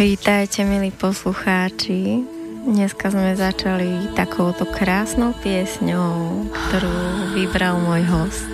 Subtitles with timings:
[0.00, 2.24] Vítajte, milí poslucháči.
[2.64, 6.96] Dneska sme začali takouto krásnou piesňou, ktorú
[7.36, 8.48] vybral môj host.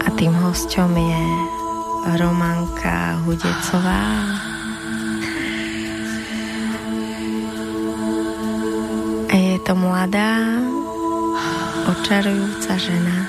[0.00, 1.24] A tým hosťom je
[2.16, 4.32] Romanka Hudecová.
[9.28, 10.56] A je to mladá,
[11.84, 13.28] očarujúca žena,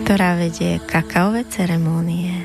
[0.00, 2.37] ktorá vedie kakaové ceremónie.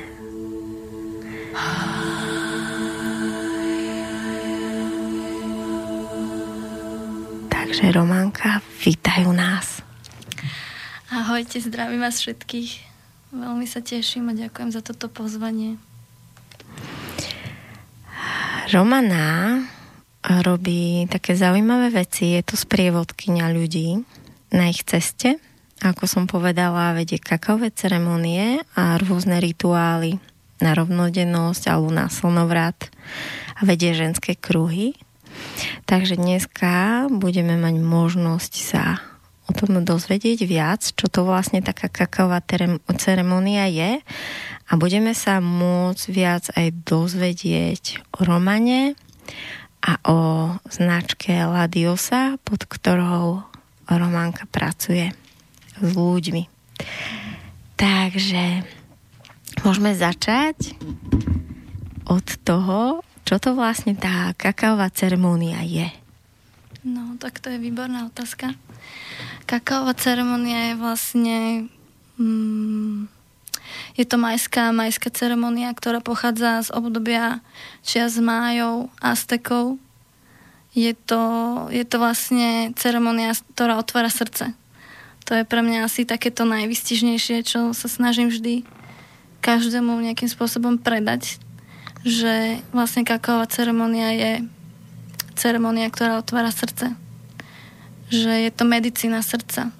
[11.54, 12.70] Ahojte, zdravím vás všetkých.
[13.30, 15.78] Veľmi sa teším a ďakujem za toto pozvanie.
[18.74, 19.62] Romana
[20.42, 22.34] robí také zaujímavé veci.
[22.34, 24.02] Je to sprievodkynia ľudí
[24.50, 25.38] na ich ceste.
[25.78, 30.18] Ako som povedala, vedie kakaové ceremonie a rôzne rituály
[30.58, 32.90] na rovnodennosť alebo na slnovrat
[33.54, 34.98] a vedie ženské kruhy.
[35.86, 39.13] Takže dneska budeme mať možnosť sa
[39.44, 42.40] o tom dozvedieť viac, čo to vlastne taká kakaová
[42.96, 44.00] ceremonia je
[44.64, 48.96] a budeme sa môcť viac aj dozvedieť o Romane
[49.84, 50.20] a o
[50.72, 53.44] značke Ladiosa, pod ktorou
[53.84, 55.12] Románka pracuje
[55.76, 56.48] s ľuďmi.
[57.76, 58.64] Takže
[59.60, 60.72] môžeme začať
[62.08, 65.88] od toho, čo to vlastne tá kakaová ceremonia je.
[66.84, 68.56] No, tak to je výborná otázka.
[69.54, 71.36] Kakaová ceremonia je vlastne...
[72.18, 73.06] Mm,
[73.94, 77.38] je to majská, majská ceremonia, ktorá pochádza z obdobia
[77.86, 79.78] čias májov, Aztekov.
[80.74, 81.22] Je to,
[81.70, 84.58] je to vlastne ceremonia, ktorá otvára srdce.
[85.30, 88.66] To je pre mňa asi takéto najvystižnejšie, čo sa snažím vždy
[89.38, 91.38] každému nejakým spôsobom predať,
[92.02, 94.32] že vlastne kakaová ceremonia je
[95.38, 96.98] ceremonia, ktorá otvára srdce
[98.14, 99.74] že je to medicína srdca.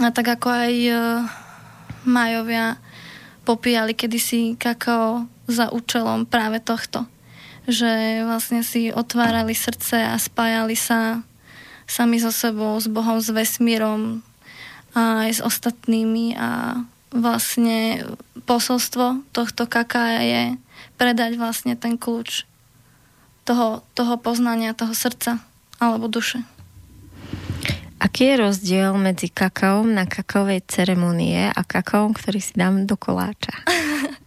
[0.00, 0.94] A tak ako aj e,
[2.08, 2.80] Majovia
[3.44, 7.04] popíjali kedysi kakao za účelom práve tohto.
[7.68, 11.20] Že vlastne si otvárali srdce a spájali sa
[11.90, 14.22] sami so sebou, s Bohom, s vesmírom
[14.94, 18.06] a aj s ostatnými a vlastne
[18.46, 20.42] posolstvo tohto kaká je
[20.94, 22.46] predať vlastne ten kľúč
[23.42, 25.42] toho, toho poznania, toho srdca
[25.82, 26.46] alebo duše.
[28.00, 33.52] Aký je rozdiel medzi kakaom na kakaovej ceremonie a kakaom, ktorý si dám do koláča?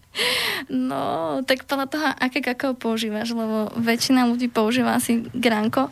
[0.70, 5.90] No, tak podľa toho, aké kakao používaš, lebo väčšina ľudí používa asi gránko.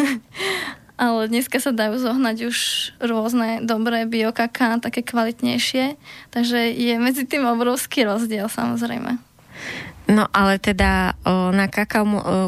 [0.96, 2.56] Ale dneska sa dajú zohnať už
[3.04, 6.00] rôzne dobré biokaká, také kvalitnejšie.
[6.32, 9.20] Takže je medzi tým obrovský rozdiel samozrejme.
[10.06, 12.46] No ale teda o, na, kakao, o,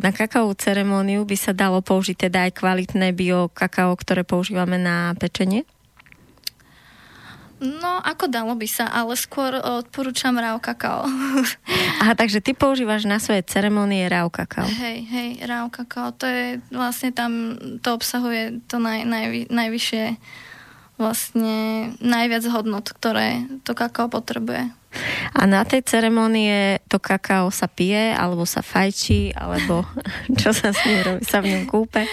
[0.00, 5.12] na kakaovú ceremóniu by sa dalo použiť teda aj kvalitné bio kakao, ktoré používame na
[5.20, 5.68] pečenie?
[7.58, 11.02] No, ako dalo by sa, ale skôr odporúčam rau kakao.
[12.00, 14.64] Aha, takže ty používaš na svoje ceremonie rau kakao.
[14.64, 16.14] Hej, hej, rau kakao.
[16.14, 20.16] To je vlastne tam, to obsahuje to naj, naj, najvyššie
[21.02, 21.54] vlastne
[21.98, 24.77] najviac hodnot, ktoré to kakao potrebuje.
[25.36, 29.84] A na tej ceremonie to kakao sa pije, alebo sa fajčí, alebo
[30.40, 32.08] čo sa s ním robí, sa v ňom kúpe?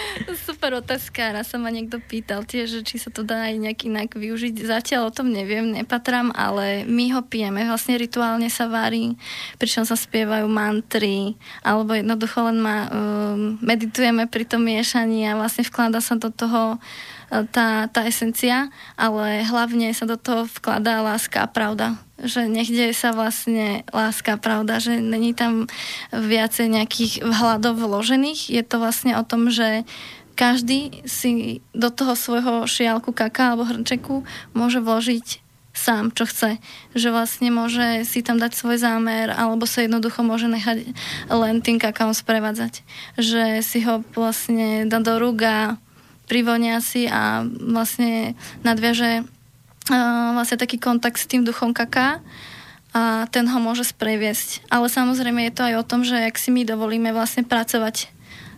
[0.46, 1.32] Super otázka.
[1.32, 4.54] Raz sa ma niekto pýtal tiež, či sa to dá aj nejak inak využiť.
[4.60, 7.64] Zatiaľ o tom neviem, nepatram, ale my ho pijeme.
[7.64, 9.16] Vlastne rituálne sa varí,
[9.56, 11.34] pričom sa spievajú mantry,
[11.64, 16.78] alebo jednoducho len ma, um, meditujeme pri tom miešaní a vlastne vklada sa do toho
[17.28, 22.96] tá, tá esencia, ale hlavne sa do toho vkladá láska a pravda že nech deje
[22.96, 25.68] sa vlastne láska, pravda, že není tam
[26.16, 28.48] viacej nejakých hľadov vložených.
[28.48, 29.84] Je to vlastne o tom, že
[30.32, 34.24] každý si do toho svojho šialku kaká alebo hrnčeku
[34.56, 35.44] môže vložiť
[35.76, 36.56] sám, čo chce.
[36.96, 40.96] Že vlastne môže si tam dať svoj zámer alebo sa jednoducho môže nechať
[41.28, 42.80] len tým kakaom sprevádzať.
[43.20, 45.76] Že si ho vlastne dá do rúk a
[46.26, 48.34] privonia si a vlastne
[48.66, 49.24] nadviaže
[50.34, 52.18] vlastne taký kontakt s tým duchom kaká
[52.96, 54.66] a ten ho môže spreviesť.
[54.72, 58.08] Ale samozrejme je to aj o tom, že ak si my dovolíme vlastne pracovať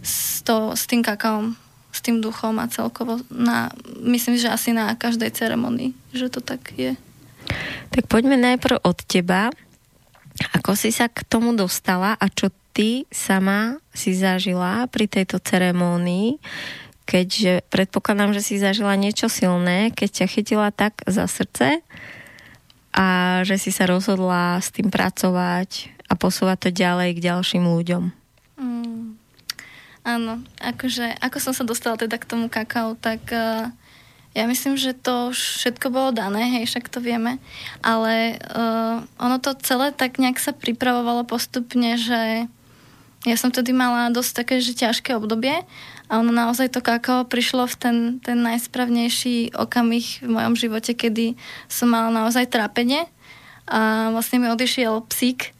[0.01, 1.59] s, to, s tým kakaom,
[1.91, 3.75] s tým duchom a celkovo na,
[4.07, 6.95] myslím, že asi na každej ceremonii, že to tak je.
[7.91, 9.51] Tak poďme najprv od teba.
[10.55, 16.39] Ako si sa k tomu dostala a čo ty sama si zažila pri tejto ceremónii,
[17.09, 21.81] keďže predpokladám, že si zažila niečo silné, keď ťa chytila tak za srdce
[22.93, 28.13] a že si sa rozhodla s tým pracovať a posúvať to ďalej k ďalším ľuďom.
[28.61, 29.17] Mm,
[30.05, 33.73] áno, akože, ako som sa dostala teda k tomu kakao, tak uh,
[34.37, 37.41] ja myslím, že to všetko bolo dané, hej, však to vieme,
[37.81, 42.45] ale uh, ono to celé tak nejak sa pripravovalo postupne, že
[43.27, 45.67] ja som tedy mala dosť také, že ťažké obdobie
[46.09, 51.37] a ono naozaj to kakao prišlo v ten, ten najspravnejší okamih v mojom živote, kedy
[51.69, 53.05] som mala naozaj trápenie
[53.69, 55.53] a vlastne mi odišiel psík,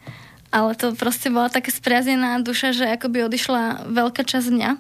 [0.49, 4.71] ale to proste bola taká spriaznená duša, že akoby odišla veľká časť mňa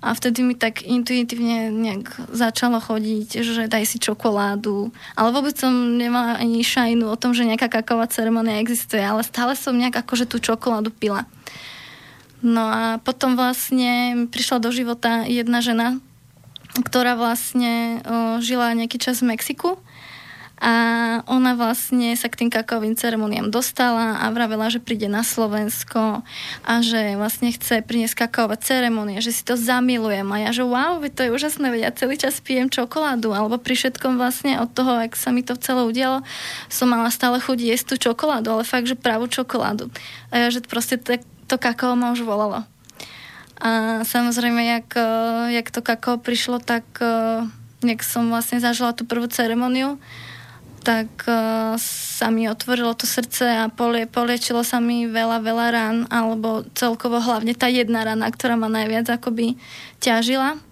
[0.00, 4.92] A vtedy mi tak intuitívne nejak začalo chodiť, že daj si čokoládu.
[5.16, 9.56] Ale vôbec som nemala ani šajnu o tom, že nejaká kaková ceremonia existuje, ale stále
[9.56, 11.28] som nejak akože tú čokoládu pila.
[12.44, 15.96] No a potom vlastne prišla do života jedna žena,
[16.76, 19.80] ktorá vlastne o, žila nejaký čas v Mexiku
[20.56, 20.72] a
[21.28, 26.24] ona vlastne sa k tým kakaovým ceremoniám dostala a vravela, že príde na Slovensko
[26.64, 30.96] a že vlastne chce priniesť kakaové ceremonie, že si to zamilujem a ja, že wow,
[31.12, 34.96] to je úžasné, veď ja celý čas pijem čokoládu alebo pri všetkom vlastne od toho,
[34.96, 36.24] ak sa mi to celé udialo,
[36.72, 39.92] som mala stále chuť jesť tú čokoládu, ale fakt, že pravú čokoládu.
[40.32, 42.66] A ja, že proste to, to kakao ma už volalo.
[43.56, 44.88] A samozrejme, jak,
[45.48, 46.84] jak to kakao prišlo, tak
[47.80, 49.96] jak som vlastne zažila tú prvú ceremoniu,
[50.84, 55.96] tak uh, sa mi otvorilo to srdce a polie, poliečilo sa mi veľa, veľa rán,
[56.14, 59.58] alebo celkovo hlavne tá jedna rana, ktorá ma najviac akoby
[59.98, 60.62] ťažila,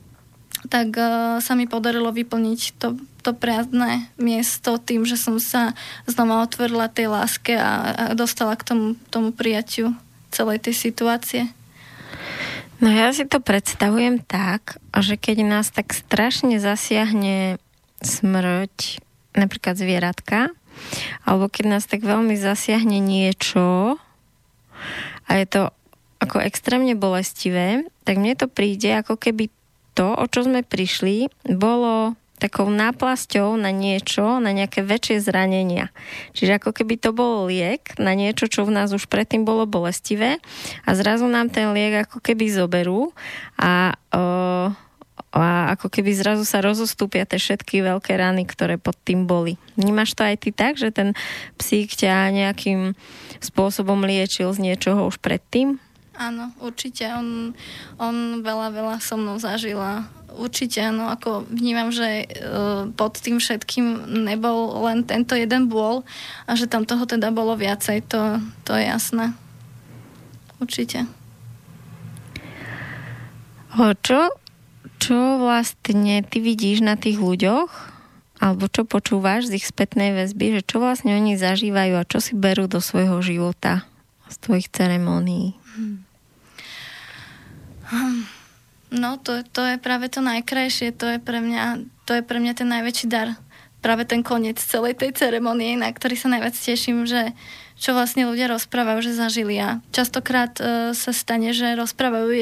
[0.71, 0.97] tak
[1.45, 5.77] sa mi podarilo vyplniť to, to prázdne miesto tým, že som sa
[6.09, 9.93] znova otvorila tej láske a, a dostala k tomu, tomu prijatiu
[10.35, 11.43] celej tej situácie.
[12.83, 17.63] No ja si to predstavujem tak, že keď nás tak strašne zasiahne
[18.03, 19.01] smrť
[19.39, 20.51] napríklad zvieratka,
[21.23, 23.97] alebo keď nás tak veľmi zasiahne niečo
[25.25, 25.63] a je to
[26.19, 29.49] ako extrémne bolestivé, tak mne to príde, ako keby
[29.95, 35.89] to, o čo sme prišli, bolo takou náplasťou na niečo, na nejaké väčšie zranenia.
[36.37, 40.37] Čiže ako keby to bol liek na niečo, čo v nás už predtým bolo bolestivé
[40.85, 43.17] a zrazu nám ten liek ako keby zoberú
[43.57, 43.97] a
[45.35, 49.59] a ako keby zrazu sa rozostúpia tie všetky veľké rany, ktoré pod tým boli.
[49.75, 51.19] Vnímaš to aj ty tak, že ten
[51.59, 52.95] psík ťa nejakým
[53.43, 55.83] spôsobom liečil z niečoho už predtým?
[56.15, 57.11] Áno, určite.
[57.11, 57.51] On,
[57.99, 60.07] on veľa, veľa so mnou zažila.
[60.35, 66.03] Určite, áno, ako vnímam, že uh, pod tým všetkým nebol len tento jeden bôl
[66.45, 69.31] a že tam toho teda bolo viacej, to, to je jasné.
[70.59, 71.07] Určite.
[73.75, 74.31] Čo
[75.05, 77.69] čo vlastne ty vidíš na tých ľuďoch,
[78.41, 82.33] alebo čo počúvaš z ich spätnej väzby, že čo vlastne oni zažívajú a čo si
[82.33, 83.85] berú do svojho života
[84.33, 85.61] z tvojich ceremónií?
[88.95, 92.53] No, to, to je práve to najkrajšie, to je pre mňa, to je pre mňa
[92.55, 93.35] ten najväčší dar.
[93.83, 97.35] Práve ten koniec celej tej ceremonie, na ktorý sa najviac teším, že
[97.75, 99.59] čo vlastne ľudia rozprávajú, že zažili.
[99.59, 102.41] A častokrát e, sa stane, že rozprávajú e,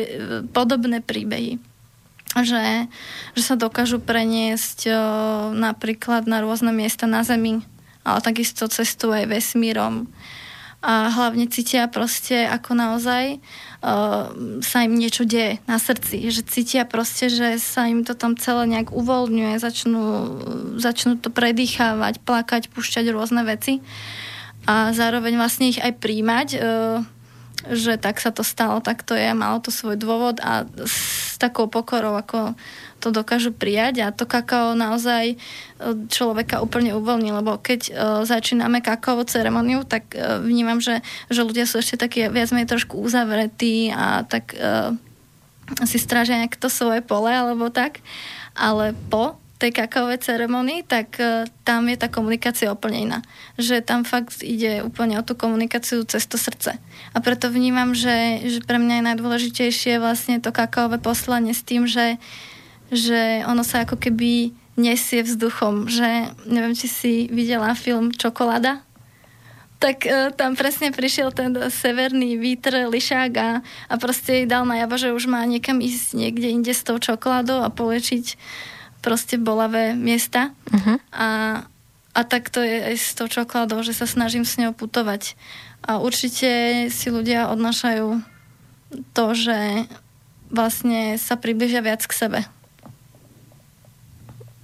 [0.53, 1.59] podobné príbehy
[2.41, 2.89] že,
[3.37, 4.97] že sa dokážu preniesť o,
[5.53, 7.61] napríklad na rôzne miesta na Zemi,
[8.01, 10.09] ale takisto cestujú aj vesmírom.
[10.83, 16.27] A hlavne cítia proste, ako naozaj uh, sa im niečo deje na srdci.
[16.27, 20.05] Že cítia proste, že sa im to tam celé nejak uvoľňuje, začnú,
[20.83, 23.79] začnú to predýchávať, plakať, púšťať rôzne veci.
[24.67, 26.49] A zároveň vlastne ich aj príjmať.
[26.59, 27.07] Uh,
[27.71, 31.71] že tak sa to stalo, tak to je, malo to svoj dôvod a s takou
[31.71, 32.59] pokorou, ako
[33.03, 35.37] to dokážu prijať a to kakao naozaj e,
[36.07, 41.67] človeka úplne uvoľní, lebo keď uh, začíname kakaovú ceremoniu, tak uh, vnímam, že, že ľudia
[41.67, 44.55] sú ešte takí viac menej trošku uzavretí a tak
[45.83, 48.05] si strážia nejak to svoje pole alebo tak,
[48.55, 53.19] ale po tej kakaovej ceremonii, tak uh, tam je tá komunikácia úplne iná.
[53.63, 56.83] Že tam fakt ide úplne o tú komunikáciu cez to srdce.
[57.15, 61.87] A preto vnímam, že, že pre mňa je najdôležitejšie vlastne to kakaové poslanie s tým,
[61.87, 62.19] že,
[62.93, 65.89] že ono sa ako keby nesie vzduchom.
[65.89, 68.85] Že neviem, či si videla film Čokoláda,
[69.83, 73.51] tak uh, tam presne prišiel ten severný vítr, lišák a,
[73.91, 77.67] a proste jej dal najavo, že už má niekam ísť niekde inde s tou čokoládou
[77.67, 78.39] a polečiť
[79.03, 80.55] proste bolavé miesta.
[80.71, 81.03] Uh-huh.
[81.11, 81.29] A,
[82.15, 85.35] a tak to je aj s tou čokoládou, že sa snažím s ňou putovať.
[85.83, 88.23] A určite si ľudia odnášajú
[89.11, 89.91] to, že
[90.47, 92.41] vlastne sa približia viac k sebe.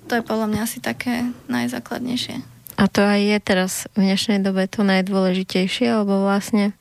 [0.09, 2.41] To je podľa mňa asi také najzákladnejšie.
[2.81, 6.73] A to aj je teraz v dnešnej dobe to najdôležitejšie, lebo vlastne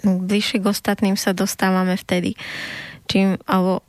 [0.00, 2.40] bližšie k ostatným sa dostávame vtedy.
[3.04, 3.84] Čím, alebo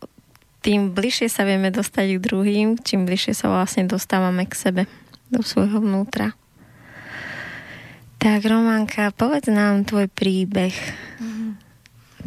[0.60, 4.84] tým bližšie sa vieme dostať k druhým, čím bližšie sa vlastne dostávame k sebe,
[5.32, 6.36] do svojho vnútra.
[8.20, 10.76] Tak, Romanka, povedz nám tvoj príbeh,
[11.18, 11.50] mm-hmm.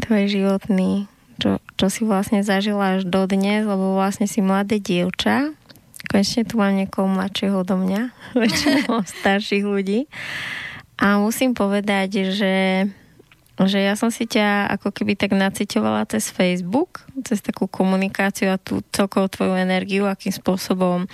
[0.03, 1.07] tvoj životný,
[1.39, 5.55] čo, čo si vlastne zažila až do dnes, lebo vlastne si mladé dievča.
[6.15, 10.07] Konečne tu mám niekoho mladšieho do mňa, väčšinou starších ľudí.
[10.95, 12.55] A musím povedať, že
[13.55, 18.59] že ja som si ťa ako keby tak nacitovala cez Facebook, cez takú komunikáciu a
[18.59, 21.11] tú celkovú tvoju energiu, akým spôsobom o,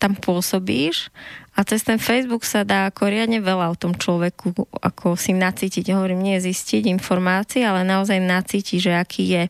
[0.00, 1.12] tam pôsobíš
[1.54, 5.94] a cez ten Facebook sa dá ako riadne veľa o tom človeku, ako si nacítiť.
[5.94, 9.44] Hovorím, nie zistiť informácie, ale naozaj nacítiť, že aký je.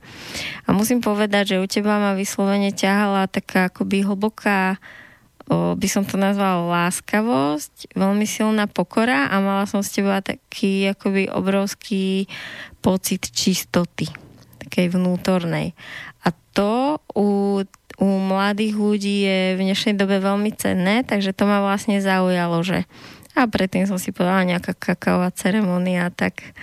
[0.65, 4.77] A musím povedať, že u teba ma vyslovene ťahala taká akoby hlboká
[5.49, 10.93] o, by som to nazvala láskavosť, veľmi silná pokora a mala som z teba taký
[10.93, 12.29] akoby obrovský
[12.85, 14.13] pocit čistoty,
[14.61, 15.73] takej vnútornej.
[16.25, 17.61] A to u
[17.99, 22.89] u mladých ľudí je v dnešnej dobe veľmi cenné, takže to ma vlastne zaujalo, že
[23.35, 26.55] a predtým som si povedala nejaká kakaová ceremonia, tak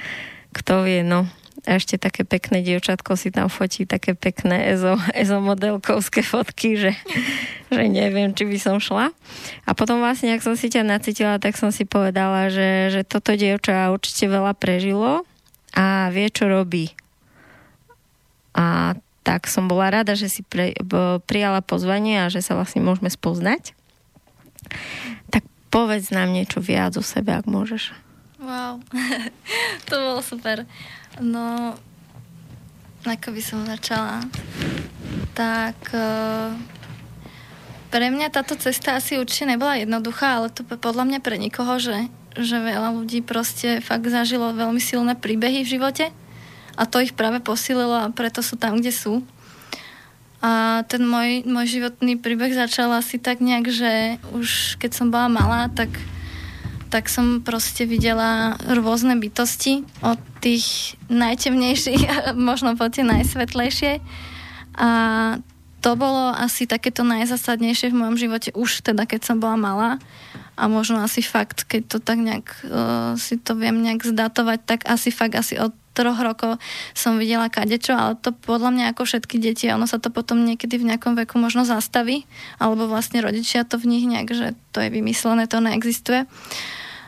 [0.56, 1.28] kto vie, no.
[1.68, 6.96] A ešte také pekné dievčatko si tam fotí také pekné ezo, ezomodelkovské fotky, že,
[7.70, 9.14] že neviem, či by som šla.
[9.68, 13.36] A potom vlastne, ak som si ťa nacítila, tak som si povedala, že, že toto
[13.38, 15.28] dievča určite veľa prežilo
[15.76, 16.96] a vie, čo robí.
[18.58, 20.74] A tak som bola rada, že si pre,
[21.30, 23.78] prijala pozvanie a že sa vlastne môžeme spoznať.
[25.30, 27.94] Tak povedz nám niečo viac o sebe, ak môžeš.
[28.42, 28.82] Wow,
[29.90, 30.66] to bolo super.
[31.22, 31.78] No,
[33.06, 34.26] ako by som začala?
[35.38, 36.58] Tak uh,
[37.94, 42.10] pre mňa táto cesta asi určite nebola jednoduchá, ale to podľa mňa pre nikoho, že,
[42.42, 46.06] že veľa ľudí proste fakt zažilo veľmi silné príbehy v živote
[46.76, 49.26] a to ich práve posililo a preto sú tam, kde sú.
[50.42, 55.30] A ten môj, môj životný príbeh začal asi tak nejak, že už keď som bola
[55.30, 55.94] malá, tak,
[56.90, 64.02] tak som proste videla rôzne bytosti od tých najtemnejších možno po tie najsvetlejšie.
[64.82, 64.90] A
[65.82, 69.92] to bolo asi takéto najzasadnejšie v mojom živote už teda, keď som bola malá
[70.54, 74.80] a možno asi fakt, keď to tak nejak uh, si to viem nejak zdatovať, tak
[74.86, 76.58] asi fakt asi od troch rokov
[76.96, 80.80] som videla kadečo, ale to podľa mňa ako všetky deti, ono sa to potom niekedy
[80.80, 82.24] v nejakom veku možno zastaví,
[82.58, 86.28] alebo vlastne rodičia to v nich nejak, že to je vymyslené, to neexistuje.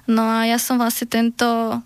[0.07, 1.79] No a ja som vlastne tento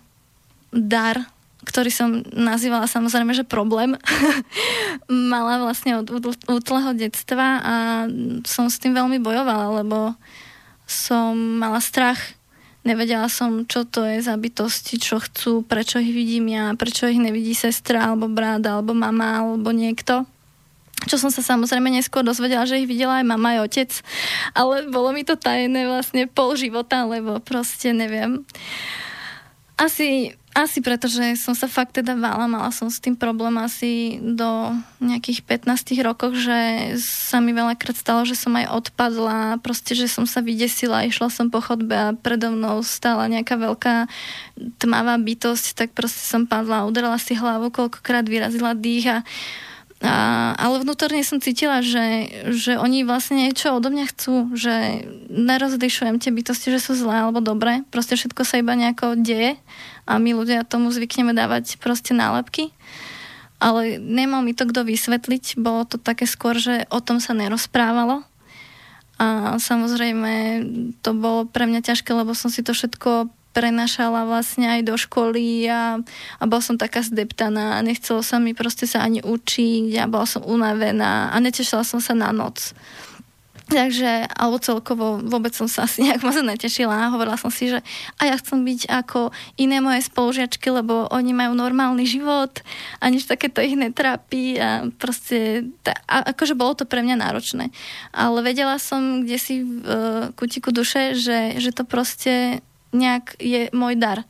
[0.74, 1.30] dar,
[1.62, 3.94] ktorý som nazývala samozrejme, že problém,
[5.32, 6.10] mala vlastne od
[6.50, 7.74] útleho detstva a
[8.42, 10.18] som s tým veľmi bojovala, lebo
[10.88, 12.37] som mala strach
[12.86, 17.18] Nevedela som, čo to je za bytosti, čo chcú, prečo ich vidím ja, prečo ich
[17.18, 20.24] nevidí sestra, alebo brat, alebo mama, alebo niekto.
[21.06, 23.90] Čo som sa samozrejme neskôr dozvedela, že ich videla aj mama, aj otec,
[24.50, 28.42] ale bolo mi to tajné vlastne pol života, lebo proste neviem.
[29.78, 34.18] Asi asi preto, že som sa fakt teda vála, mala som s tým problém asi
[34.18, 36.58] do nejakých 15 rokov, že
[36.98, 41.46] sa mi veľakrát stalo, že som aj odpadla, proste, že som sa vydesila, išla som
[41.46, 43.94] po chodbe a predo mnou stála nejaká veľká
[44.82, 49.18] tmavá bytosť, tak proste som padla, udrala si hlavu, koľkokrát vyrazila dých a
[49.98, 56.22] a, ale vnútorne som cítila, že, že oni vlastne niečo odo mňa chcú, že nerozlišujem
[56.22, 57.82] tie bytosti, že sú zlé alebo dobré.
[57.90, 59.58] Proste všetko sa iba nejako deje
[60.06, 62.70] a my ľudia tomu zvykneme dávať proste nálepky.
[63.58, 68.22] Ale nemal mi to kto vysvetliť, bolo to také skôr, že o tom sa nerozprávalo.
[69.18, 70.62] A samozrejme
[71.02, 75.66] to bolo pre mňa ťažké, lebo som si to všetko prenašala vlastne aj do školy
[75.66, 75.98] a,
[76.38, 80.28] a bola som taká zdeptaná a nechcelo sa mi proste sa ani učiť a bola
[80.28, 82.76] som unavená a netešila som sa na noc.
[83.68, 87.84] Takže, alebo celkovo vôbec som sa asi nejak moc netešila a hovorila som si, že
[88.16, 89.28] a ja chcem byť ako
[89.60, 92.64] iné moje spolužiačky, lebo oni majú normálny život
[92.96, 95.68] a nič takéto ich netrápi a proste,
[96.08, 97.68] a akože bolo to pre mňa náročné.
[98.16, 99.94] Ale vedela som kde si v uh,
[100.32, 104.24] kutiku duše, že, že to proste nejak je môj dar,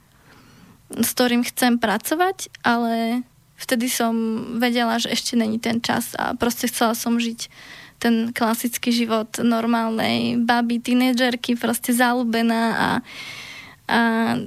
[0.89, 3.23] s ktorým chcem pracovať, ale
[3.59, 4.15] vtedy som
[4.57, 7.51] vedela, že ešte není ten čas a proste chcela som žiť
[7.99, 12.91] ten klasický život normálnej baby, tínedžerky, proste zalúbená a,
[13.91, 14.01] a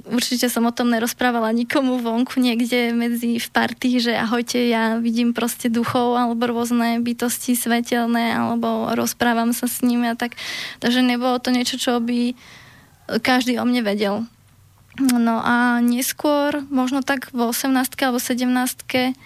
[0.08, 5.36] určite som o tom nerozprávala nikomu vonku niekde medzi v party, že ahojte, ja vidím
[5.36, 10.40] proste duchov alebo rôzne bytosti svetelné alebo rozprávam sa s nimi a tak.
[10.80, 12.32] Takže nebolo to niečo, čo by
[13.20, 14.24] každý o mne vedel.
[15.00, 17.72] No a neskôr, možno tak v 18
[18.04, 19.16] alebo 17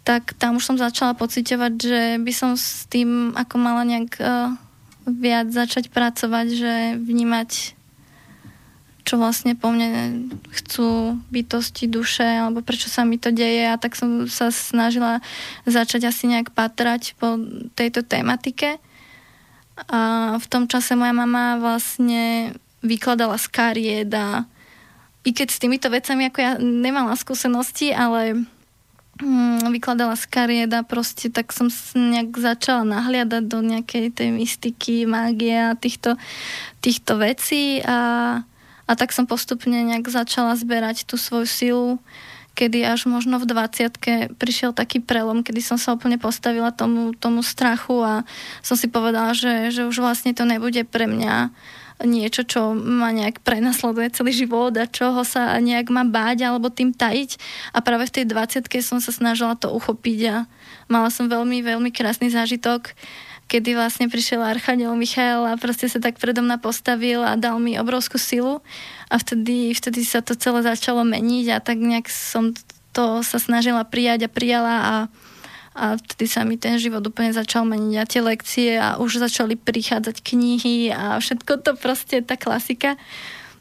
[0.00, 4.56] tak tam už som začala pocitovať, že by som s tým ako mala nejak uh,
[5.04, 7.78] viac začať pracovať, že vnímať
[9.00, 13.96] čo vlastne po mne chcú bytosti duše, alebo prečo sa mi to deje a tak
[13.96, 15.24] som sa snažila
[15.64, 17.40] začať asi nejak patrať po
[17.74, 18.78] tejto tematike.
[19.88, 24.44] A v tom čase moja mama vlastne vykladala z kariet a,
[25.24, 28.44] i keď s týmito vecami, ako ja nemala skúsenosti, ale
[29.20, 35.54] mm, vykladala z karieda, proste tak som nejak začala nahliadať do nejakej tej mystiky, mágie
[35.54, 36.16] a týchto,
[36.80, 38.40] týchto vecí a,
[38.88, 41.90] a tak som postupne nejak začala zberať tú svoju silu,
[42.56, 47.44] kedy až možno v 20 prišiel taký prelom, kedy som sa úplne postavila tomu, tomu
[47.44, 48.14] strachu a
[48.60, 51.52] som si povedala, že, že už vlastne to nebude pre mňa
[52.04, 56.92] niečo, čo ma nejak prenasleduje celý život a čoho sa nejak má báť alebo tým
[56.96, 57.36] tajiť.
[57.76, 60.36] A práve v tej 20 som sa snažila to uchopiť a
[60.88, 62.92] mala som veľmi, veľmi krásny zážitok,
[63.50, 67.74] kedy vlastne prišiel Archaniel Michael a proste sa tak predo mňa postavil a dal mi
[67.76, 68.62] obrovskú silu
[69.10, 72.54] a vtedy, vtedy sa to celé začalo meniť a tak nejak som
[72.90, 74.94] to sa snažila prijať a prijala a
[75.70, 79.54] a vtedy sa mi ten život úplne začal meniť a tie lekcie a už začali
[79.54, 82.98] prichádzať knihy a všetko to proste tá klasika.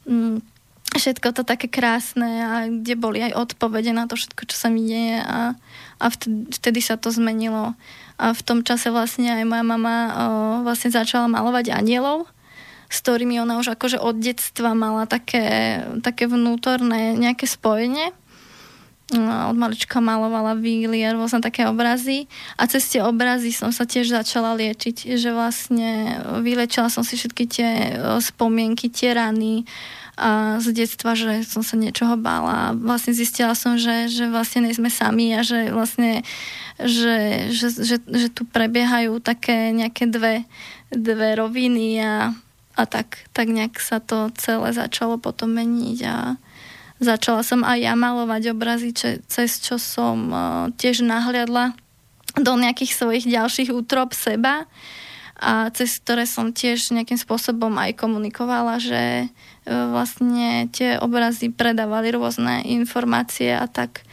[0.09, 0.41] Mm,
[0.89, 4.89] všetko to také krásne a kde boli aj odpovede na to všetko, čo sa mi
[4.89, 5.53] deje a,
[6.01, 7.77] a vtedy, vtedy sa to zmenilo.
[8.17, 10.11] A v tom čase vlastne aj moja mama o,
[10.65, 12.25] vlastne začala malovať anielov,
[12.89, 18.09] s ktorými ona už akože od detstva mala také, také vnútorné nejaké spojenie
[19.17, 22.29] od malička malovala víly a rôzne také obrazy.
[22.61, 27.43] A cez tie obrazy som sa tiež začala liečiť, že vlastne vylečila som si všetky
[27.49, 27.69] tie
[28.21, 29.65] spomienky, tie rany
[30.19, 32.75] a z detstva, že som sa niečoho bála.
[32.75, 36.27] Vlastne zistila som, že, že vlastne nie sme sami a že vlastne
[36.79, 40.47] že, že, že, že tu prebiehajú také nejaké dve,
[40.91, 42.31] dve roviny a,
[42.75, 46.39] a tak, tak nejak sa to celé začalo potom meniť a,
[46.99, 48.91] Začala som aj ja malovať obrazy,
[49.23, 51.71] cez čo som uh, tiež nahliadla
[52.35, 54.67] do nejakých svojich ďalších útrob seba
[55.39, 62.11] a cez ktoré som tiež nejakým spôsobom aj komunikovala, že uh, vlastne tie obrazy predávali
[62.11, 64.03] rôzne informácie a tak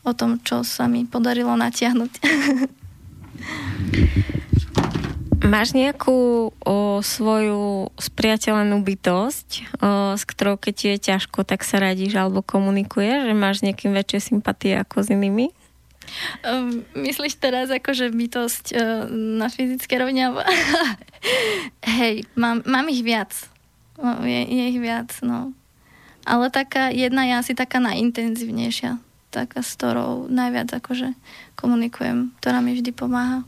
[0.00, 2.12] o tom, čo sa mi podarilo natiahnuť.
[5.42, 9.48] Máš nejakú o, svoju spriateľenú bytosť,
[9.82, 13.90] o, s ktorou keď ti je ťažko, tak sa radíš alebo komunikuješ, že máš nejakým
[13.90, 15.50] väčšie sympatie ako s inými?
[16.46, 20.30] Um, myslíš teraz akože bytosť uh, na fyzické rovine?
[21.98, 23.34] Hej, mám, mám ich viac.
[23.98, 25.54] No, je, je ich viac, no.
[26.22, 28.98] Ale taká jedna je asi taká najintenzívnejšia.
[29.34, 31.18] Taká, s ktorou najviac akože
[31.58, 33.42] komunikujem, ktorá mi vždy pomáha.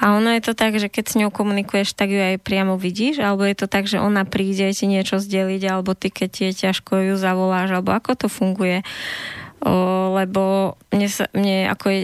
[0.00, 3.20] A ono je to tak, že keď s ňou komunikuješ, tak ju aj priamo vidíš,
[3.20, 7.12] alebo je to tak, že ona príde ti niečo zdeliť, alebo ty, keď je ťažko,
[7.12, 8.80] ju zavoláš, alebo ako to funguje.
[9.60, 12.02] O, lebo mne, sa, mne ako je,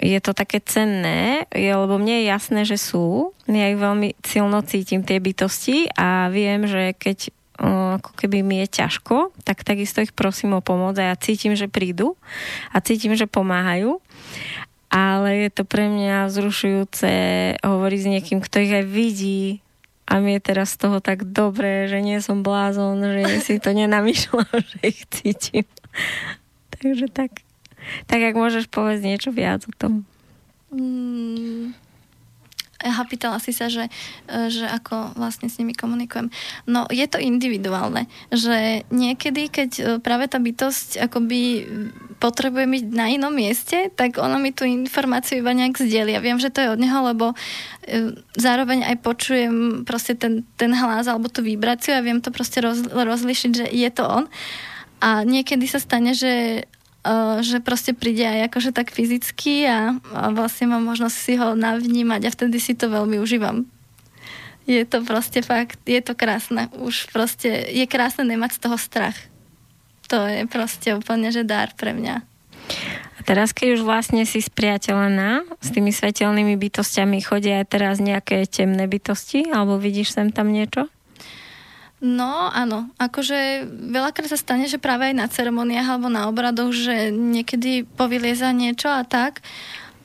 [0.00, 3.36] je to také cenné, je, lebo mne je jasné, že sú.
[3.44, 7.32] Ja ich veľmi silno cítim, tie bytosti a viem, že keď
[7.96, 11.72] ako keby mi je ťažko, tak takisto ich prosím o pomoc a ja cítim, že
[11.72, 12.12] prídu
[12.68, 13.96] a cítim, že pomáhajú
[14.96, 17.12] ale je to pre mňa vzrušujúce
[17.60, 19.60] hovoriť s niekým, kto ich aj vidí
[20.08, 23.76] a mi je teraz z toho tak dobré, že nie som blázon, že si to
[23.76, 25.68] nenamýšľam, že ich cítim.
[26.72, 27.44] Takže tak.
[28.08, 30.08] Tak ak môžeš povedať niečo viac o tom.
[30.72, 31.76] Mm,
[32.84, 33.88] Aha, pýtala si sa, že,
[34.28, 36.28] e, že ako vlastne s nimi komunikujem.
[36.68, 41.64] No je to individuálne, že niekedy, keď e, práve tá bytosť akoby
[42.20, 46.20] potrebuje byť na inom mieste, tak ona mi tú informáciu iba nejak zdieľa.
[46.20, 49.54] Viem, že to je od neho, lebo e, zároveň aj počujem
[49.88, 53.88] proste ten, ten hlas alebo tú vibráciu a viem to proste roz, rozlišiť, že je
[53.88, 54.24] to on.
[55.00, 56.64] A niekedy sa stane, že
[57.42, 62.26] že proste príde aj akože tak fyzicky a, a vlastne mám možnosť si ho navnímať
[62.26, 63.68] a vtedy si to veľmi užívam.
[64.66, 66.66] Je to proste fakt, je to krásne.
[66.74, 69.14] Už proste, je krásne nemať z toho strach.
[70.10, 72.26] To je proste úplne, že dar pre mňa.
[73.16, 78.42] A teraz, keď už vlastne si spriateľená s tými svetelnými bytostiami, chodia aj teraz nejaké
[78.50, 79.50] temné bytosti?
[79.54, 80.90] Alebo vidíš sem tam niečo?
[81.96, 87.08] No áno, akože veľakrát sa stane, že práve aj na ceremoniách alebo na obradoch, že
[87.08, 89.40] niekedy povylieza niečo a tak,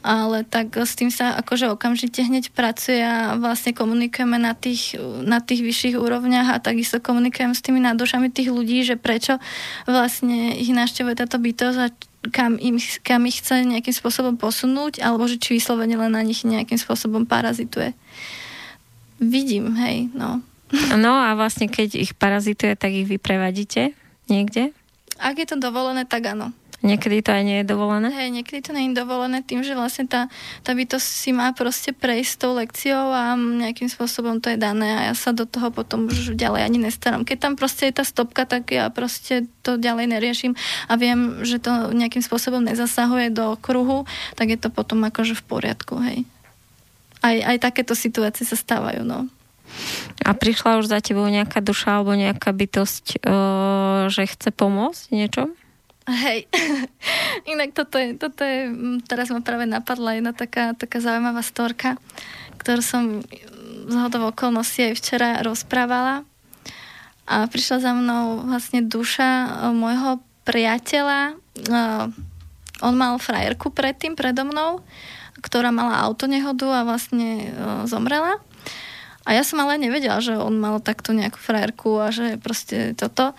[0.02, 5.44] ale tak s tým sa akože okamžite hneď pracuje a vlastne komunikujeme na tých, na
[5.44, 9.38] tých vyšších úrovniach a takisto komunikujeme s tými nádušami tých ľudí, že prečo
[9.84, 11.88] vlastne ich našťavuje táto bytosť a
[12.34, 16.48] kam, im, kam ich chce nejakým spôsobom posunúť, alebo že či vyslovene len na nich
[16.48, 17.94] nejakým spôsobom parazituje.
[19.22, 20.42] Vidím, hej, no.
[20.96, 23.92] No a vlastne keď ich parazituje, tak ich vyprevadíte
[24.32, 24.72] niekde?
[25.20, 26.56] Ak je to dovolené, tak áno.
[26.82, 28.10] Niekedy to aj nie je dovolené?
[28.10, 30.34] Hej, niekedy to nie je dovolené tým, že vlastne tá,
[30.66, 35.02] tá bytosť si má proste prejsť tou lekciou a nejakým spôsobom to je dané a
[35.10, 37.22] ja sa do toho potom už ďalej ani nestaram.
[37.22, 40.58] Keď tam proste je tá stopka, tak ja proste to ďalej neriešim
[40.90, 45.44] a viem, že to nejakým spôsobom nezasahuje do kruhu, tak je to potom akože v
[45.46, 46.26] poriadku, hej.
[47.22, 49.30] Aj, aj takéto situácie sa stávajú, no.
[50.22, 53.26] A prišla už za tebou nejaká duša alebo nejaká bytosť,
[54.14, 55.50] že chce pomôcť niečom?
[56.10, 56.50] Hej,
[57.54, 62.02] inak toto je, toto je, mm, teraz ma práve napadla jedna taká, taká zaujímavá storka,
[62.58, 63.04] ktorú som
[63.86, 66.26] z hodov okolností aj včera rozprávala.
[67.30, 71.22] A prišla za mnou vlastne duša e, môjho priateľa.
[71.32, 71.34] E,
[72.82, 74.82] on mal frajerku predtým, predo mnou,
[75.46, 77.54] ktorá mala autonehodu a vlastne
[77.86, 78.42] zomrela.
[79.22, 83.38] A ja som ale nevedela, že on mal takto nejakú frajerku a že proste toto.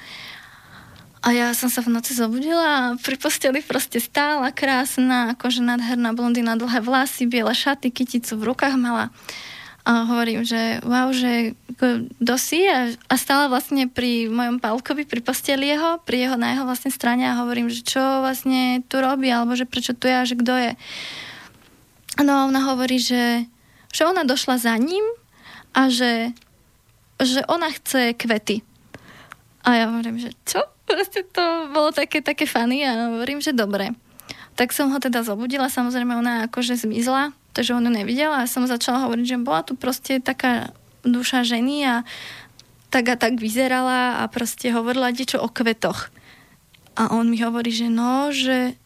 [1.23, 6.15] A ja som sa v noci zobudila a pri posteli proste stála krásna, akože nádherná
[6.19, 9.15] blondína, dlhé vlasy, biele šaty, kyticu v rukách mala.
[9.83, 11.59] A hovorím, že wow, že
[12.23, 16.67] dosi a, a stála vlastne pri mojom pálkovi, pri posteli jeho, pri jeho, na jeho
[16.67, 20.27] vlastne strane a hovorím, že čo vlastne tu robí, alebo že prečo tu je a
[20.27, 20.73] že kto je.
[22.23, 23.47] No a ona hovorí, že,
[23.91, 25.03] že ona došla za ním
[25.73, 26.37] a že,
[27.21, 28.61] že ona chce kvety.
[29.63, 30.73] A ja hovorím, že čo?
[30.93, 33.97] proste to bolo také, také funny a hovorím, že dobre.
[34.53, 39.09] Tak som ho teda zobudila, samozrejme ona akože zmizla, takže on nevidela a som začala
[39.09, 41.95] hovoriť, že bola tu proste taká duša ženy a
[42.93, 46.13] tak a tak vyzerala a proste hovorila niečo o kvetoch.
[46.93, 48.77] A on mi hovorí, že no, že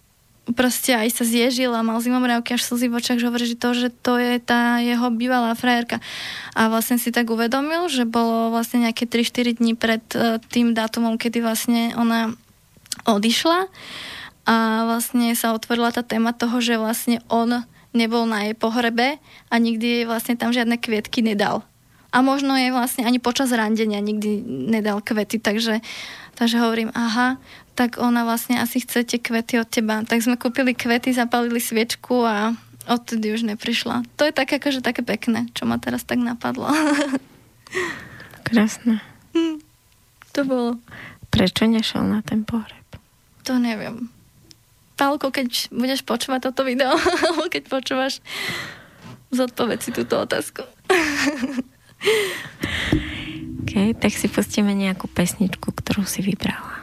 [0.54, 3.70] proste aj sa zježil a mal zimomriavky až slzy v očiach, že hovorí, že to,
[3.74, 5.98] že to je tá jeho bývalá frajerka.
[6.54, 11.18] A vlastne si tak uvedomil, že bolo vlastne nejaké 3-4 dní pred uh, tým dátumom,
[11.18, 12.38] kedy vlastne ona
[13.02, 13.66] odišla
[14.46, 14.56] a
[14.86, 19.18] vlastne sa otvorila tá téma toho, že vlastne on nebol na jej pohrebe
[19.50, 21.66] a nikdy jej vlastne tam žiadne kvietky nedal.
[22.14, 25.82] A možno jej vlastne ani počas randenia nikdy nedal kvety, takže,
[26.38, 27.36] takže hovorím, aha,
[27.76, 30.00] tak ona vlastne asi chce tie kvety od teba.
[30.00, 32.56] Tak sme kúpili kvety, zapalili sviečku a
[32.88, 34.08] odtedy už neprišla.
[34.16, 36.72] To je také akože také pekné, čo ma teraz tak napadlo.
[38.48, 39.04] Krásne.
[39.36, 39.60] Hm,
[40.32, 40.80] to bolo.
[41.28, 42.86] Prečo nešiel na ten pohreb?
[43.44, 44.08] To neviem.
[44.96, 48.24] Pálko, keď budeš počúvať toto video, alebo keď počúvaš,
[49.34, 50.64] zodpoveď si túto otázku.
[53.66, 56.75] OK, tak si pustíme nejakú pesničku, ktorú si vybrala.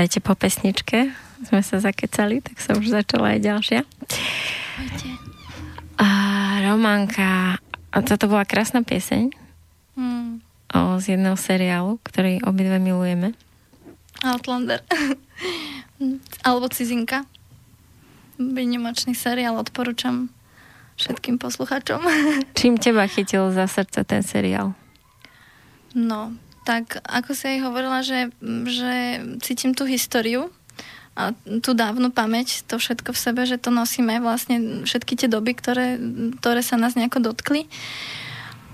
[0.00, 1.12] Vítajte po pesničke.
[1.44, 3.80] Sme sa zakecali, tak sa už začala aj ďalšia.
[6.00, 6.08] A
[6.64, 7.60] Románka,
[7.92, 9.28] a toto bola krásna pieseň
[10.00, 10.40] mm.
[10.72, 13.36] o, z jedného seriálu, ktorý obidve milujeme.
[14.24, 14.80] Outlander.
[16.48, 17.28] Alebo Cizinka.
[18.40, 20.32] Vynimočný seriál, odporúčam
[20.96, 22.00] všetkým posluchačom.
[22.56, 24.72] Čím teba chytil za srdce ten seriál?
[25.92, 26.32] No,
[26.64, 28.28] tak ako si aj hovorila, že,
[28.68, 30.52] že cítim tú históriu
[31.18, 35.52] a tú dávnu pamäť, to všetko v sebe, že to nosíme vlastne všetky tie doby,
[35.58, 35.98] ktoré,
[36.40, 37.66] ktoré sa nás nejako dotkli.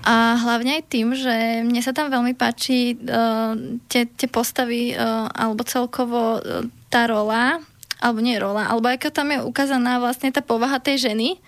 [0.07, 3.57] A hlavne aj tým, že mne sa tam veľmi páči uh,
[3.91, 7.59] tie, tie postavy uh, alebo celkovo uh, tá rola,
[7.99, 11.41] alebo nie rola, alebo ako tam je ukázaná vlastne tá povaha tej ženy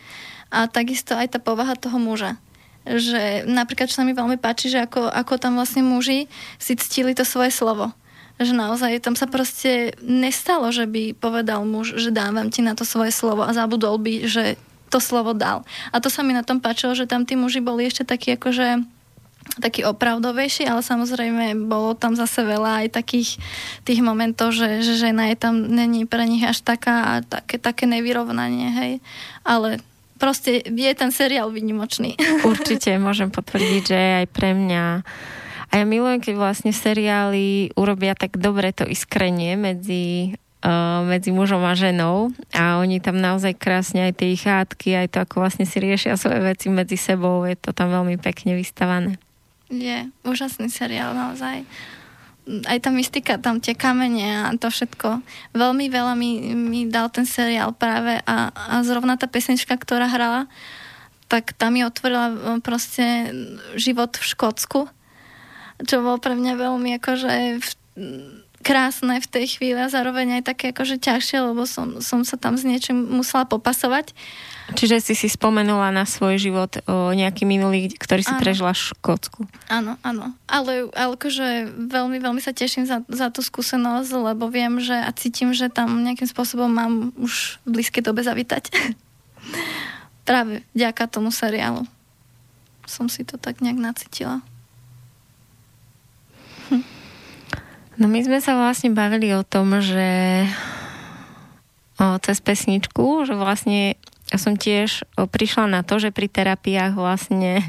[0.49, 2.35] a takisto aj tá povaha toho muža
[2.87, 7.11] že napríklad, čo sa mi veľmi páči, že ako, ako tam vlastne muži si ctili
[7.15, 7.91] to svoje slovo.
[8.39, 12.87] Že naozaj tam sa proste nestalo, že by povedal muž, že dávam ti na to
[12.87, 14.55] svoje slovo a zabudol by, že
[14.89, 15.67] to slovo dal.
[15.93, 18.81] A to sa mi na tom páčilo, že tam tí muži boli ešte takí akože
[19.57, 23.41] taký opravdovejší, ale samozrejme bolo tam zase veľa aj takých
[23.81, 28.69] tých momentov, že, že žena je tam není pre nich až taká také, také nevyrovnanie,
[28.77, 28.91] hej.
[29.41, 29.81] Ale
[30.19, 32.19] proste je ten seriál vynimočný.
[32.51, 34.83] Určite môžem potvrdiť, že aj pre mňa
[35.69, 40.33] a ja milujem, keď vlastne seriály urobia tak dobre to iskrenie medzi
[40.65, 45.07] uh, medzi mužom a ženou a oni tam naozaj krásne aj tie ich hádky, aj
[45.13, 49.21] to, ako vlastne si riešia svoje veci medzi sebou, je to tam veľmi pekne vystavané.
[49.69, 51.61] Je, úžasný seriál naozaj
[52.65, 55.21] aj tá mystika, tam tie kamene a to všetko.
[55.53, 60.49] Veľmi veľa mi, mi dal ten seriál práve a, a zrovna tá pesnička, ktorá hrala,
[61.29, 62.35] tak tam mi otvorila e,
[62.65, 63.05] proste
[63.77, 64.89] život v Škótsku,
[65.85, 67.31] čo bolo pre mňa veľmi akože
[67.61, 67.69] v,
[68.59, 72.59] krásne v tej chvíli a zároveň aj také akože ťažšie, lebo som, som sa tam
[72.59, 74.11] s niečím musela popasovať.
[74.75, 78.41] Čiže si si spomenula na svoj život o nejaký minulý, ktorý si ano.
[78.43, 79.41] prežila v Škótsku.
[79.71, 80.35] Áno, áno.
[80.45, 85.09] Ale, ale akože veľmi, veľmi sa teším za, za tú skúsenosť, lebo viem, že a
[85.15, 88.69] cítim, že tam nejakým spôsobom mám už v blízkej dobe zavítať.
[90.29, 91.89] Práve vďaka tomu seriálu
[92.89, 94.41] som si to tak nejak nacítila.
[97.99, 100.47] No my sme sa vlastne bavili o tom, že
[101.99, 103.99] o, cez pesničku, že vlastne
[104.31, 107.59] ja som tiež prišla na to, že pri terapiách vlastne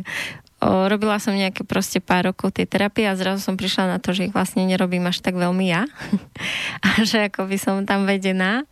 [0.61, 4.29] robila som nejaké proste pár rokov tej terapie a zrazu som prišla na to, že
[4.29, 5.89] ich vlastne nerobím až tak veľmi ja.
[6.85, 8.69] a že ako by som tam vedená.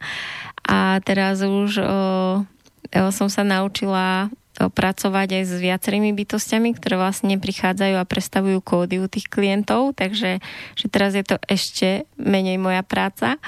[0.69, 4.29] A teraz už o, o, som sa naučila
[4.67, 10.43] pracovať aj s viacerými bytostiami, ktoré vlastne prichádzajú a prestavujú kódy u tých klientov, takže
[10.75, 13.39] že teraz je to ešte menej moja práca.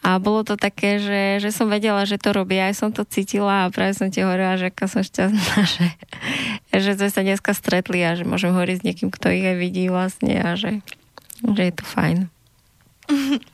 [0.00, 3.66] A bolo to také, že, že som vedela, že to robia, aj som to cítila
[3.66, 5.86] a práve som ti hovorila, že aká som šťastná, že,
[6.72, 9.92] že sme sa dneska stretli a že môžem hovoriť s niekým, kto ich aj vidí
[9.92, 10.80] vlastne a že,
[11.44, 12.18] že je to fajn.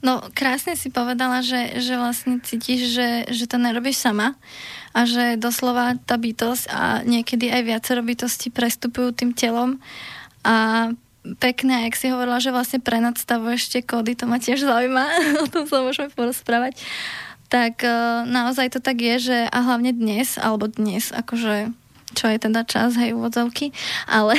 [0.00, 4.32] No, krásne si povedala, že, že vlastne cítiš, že, že to nerobíš sama
[4.90, 9.78] a že doslova tá bytosť a niekedy aj viacero bytosti prestupujú tým telom
[10.42, 10.90] a
[11.38, 15.04] pekné, jak si hovorila, že vlastne prenadstavuješ tie kódy, to ma tiež zaujíma,
[15.44, 16.80] o tom sa môžeme porozprávať.
[17.50, 21.74] Tak uh, naozaj to tak je, že a hlavne dnes, alebo dnes, akože
[22.14, 23.70] čo je teda čas, hej, úvodzovky,
[24.10, 24.34] ale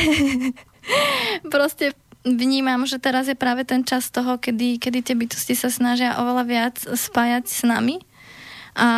[1.54, 1.96] proste
[2.28, 6.44] vnímam, že teraz je práve ten čas toho, kedy, kedy tie bytosti sa snažia oveľa
[6.44, 8.04] viac spájať s nami
[8.72, 8.90] a,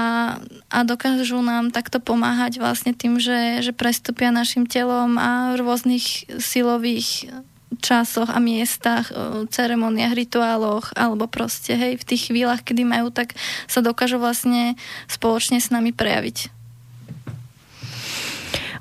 [0.70, 6.30] a dokážu nám takto pomáhať vlastne tým, že, že prestupia našim telom a v rôznych
[6.38, 7.34] silových
[7.82, 9.10] časoch a miestach,
[9.50, 13.34] ceremoniách, rituáloch alebo proste hej, v tých chvíľach, kedy majú, tak
[13.66, 14.78] sa dokážu vlastne
[15.10, 16.54] spoločne s nami prejaviť.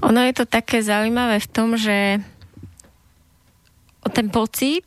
[0.02, 2.20] Ono je to také zaujímavé v tom, že
[4.02, 4.84] o ten pocit,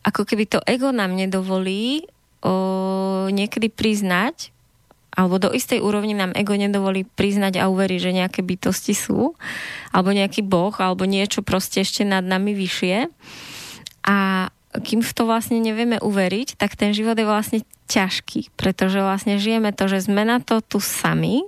[0.00, 2.08] ako keby to ego nám nedovolí
[2.40, 4.48] o, niekedy priznať,
[5.10, 9.34] alebo do istej úrovni nám ego nedovolí priznať a uveriť, že nejaké bytosti sú,
[9.90, 13.10] alebo nejaký boh, alebo niečo proste ešte nad nami vyššie.
[14.06, 17.60] A kým v to vlastne nevieme uveriť, tak ten život je vlastne
[17.90, 21.42] ťažký, pretože vlastne žijeme to, že sme na to tu sami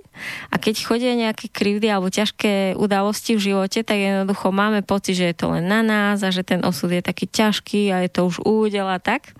[0.51, 5.31] a keď chodia nejaké krivdy alebo ťažké udalosti v živote, tak jednoducho máme pocit, že
[5.31, 8.27] je to len na nás a že ten osud je taký ťažký a je to
[8.27, 9.31] už údel a tak.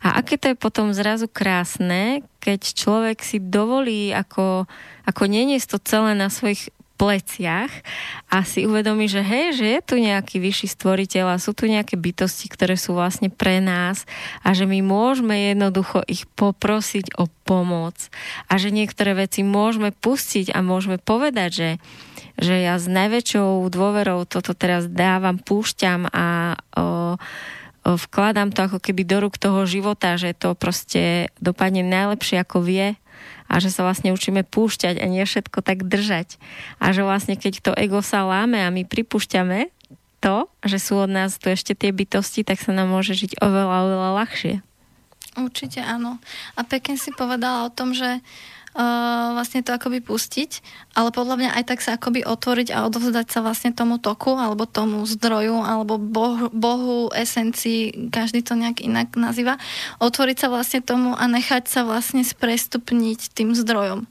[0.00, 4.64] A aké to je potom zrazu krásne, keď človek si dovolí ako,
[5.04, 6.72] ako neniesť to celé na svojich
[7.02, 7.82] pleciach
[8.30, 11.98] a si uvedomí, že hej, že je tu nejaký vyšší stvoriteľ a sú tu nejaké
[11.98, 14.06] bytosti, ktoré sú vlastne pre nás
[14.46, 17.98] a že my môžeme jednoducho ich poprosiť o pomoc
[18.46, 21.70] a že niektoré veci môžeme pustiť a môžeme povedať, že,
[22.38, 27.18] že ja s najväčšou dôverou toto teraz dávam, púšťam a o,
[27.82, 32.94] vkladám to ako keby do rúk toho života, že to proste dopadne najlepšie ako vie
[33.50, 36.40] a že sa vlastne učíme púšťať a nie všetko tak držať.
[36.80, 39.68] A že vlastne keď to ego sa láme a my pripúšťame
[40.22, 43.76] to, že sú od nás tu ešte tie bytosti, tak sa nám môže žiť oveľa,
[43.90, 44.54] oveľa ľahšie.
[45.34, 46.22] Určite áno.
[46.54, 50.62] A pekne si povedala o tom, že uh, vlastne to akoby pustiť,
[50.92, 54.68] ale podľa mňa aj tak sa akoby otvoriť a odovzdať sa vlastne tomu toku alebo
[54.68, 59.56] tomu zdroju alebo bohu, bohu esencii, každý to nejak inak nazýva,
[60.04, 64.04] otvoriť sa vlastne tomu a nechať sa vlastne sprestupniť tým zdrojom.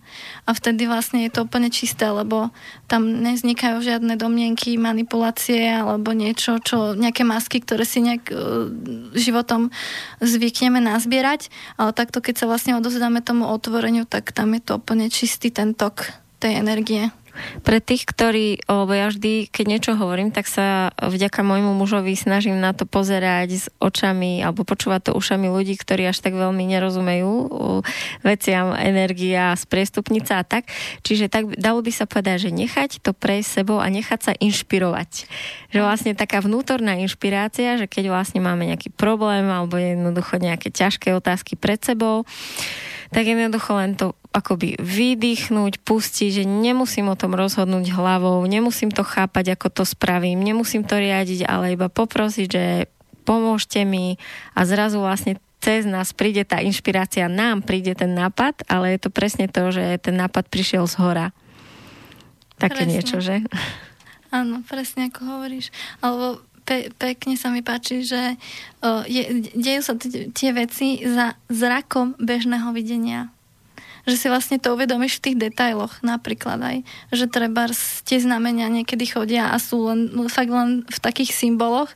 [0.45, 2.49] A vtedy vlastne je to úplne čisté, lebo
[2.89, 8.67] tam nevznikajú žiadne domienky, manipulácie alebo niečo, čo, nejaké masky, ktoré si nejak uh,
[9.13, 9.69] životom
[10.17, 15.07] zvykneme nazbierať, ale takto keď sa vlastne odovzdáme tomu otvoreniu, tak tam je to úplne
[15.13, 17.13] čistý ten tok tej energie.
[17.63, 22.59] Pre tých, ktorí, lebo ja vždy, keď niečo hovorím, tak sa vďaka môjmu mužovi snažím
[22.59, 27.31] na to pozerať s očami alebo počúvať to ušami ľudí, ktorí až tak veľmi nerozumejú
[28.21, 30.67] veciam energia, spriestupnica a tak.
[31.07, 35.31] Čiže tak dalo by sa povedať, že nechať to prejsť sebou a nechať sa inšpirovať.
[35.71, 41.15] Že vlastne taká vnútorná inšpirácia, že keď vlastne máme nejaký problém alebo jednoducho nejaké ťažké
[41.15, 42.27] otázky pred sebou,
[43.11, 49.03] tak jednoducho len to akoby vydýchnuť, pustiť, že nemusím o tom rozhodnúť hlavou, nemusím to
[49.03, 52.65] chápať, ako to spravím, nemusím to riadiť, ale iba poprosiť, že
[53.27, 54.15] pomôžte mi
[54.55, 59.09] a zrazu vlastne cez nás príde tá inšpirácia, nám príde ten nápad, ale je to
[59.13, 61.27] presne to, že ten nápad prišiel z hora.
[62.57, 62.91] Také presne.
[62.97, 63.45] niečo, že?
[64.33, 65.69] Áno, presne ako hovoríš.
[66.01, 68.39] Alebo pe- pekne sa mi páči, že
[68.81, 69.93] uh, je, dejú sa
[70.33, 73.29] tie veci za zrakom bežného videnia.
[74.09, 76.77] Že si vlastne to uvedomíš v tých detailoch napríklad aj,
[77.13, 77.69] že treba
[78.05, 81.93] tie znamenia niekedy chodia a sú len, fakt len v takých symboloch,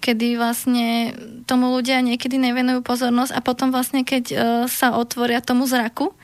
[0.00, 1.12] kedy vlastne
[1.44, 6.16] tomu ľudia niekedy nevenujú pozornosť a potom vlastne keď uh, sa otvoria tomu zraku,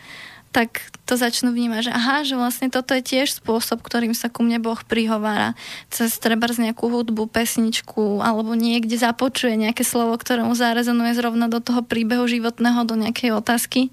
[0.56, 4.40] tak to začnú vnímať, že aha, že vlastne toto je tiež spôsob, ktorým sa ku
[4.40, 5.52] mne Boh prihovára.
[5.92, 11.52] Cez treba z nejakú hudbu, pesničku, alebo niekde započuje nejaké slovo, ktoré mu zarezonuje zrovna
[11.52, 13.92] do toho príbehu životného, do nejakej otázky.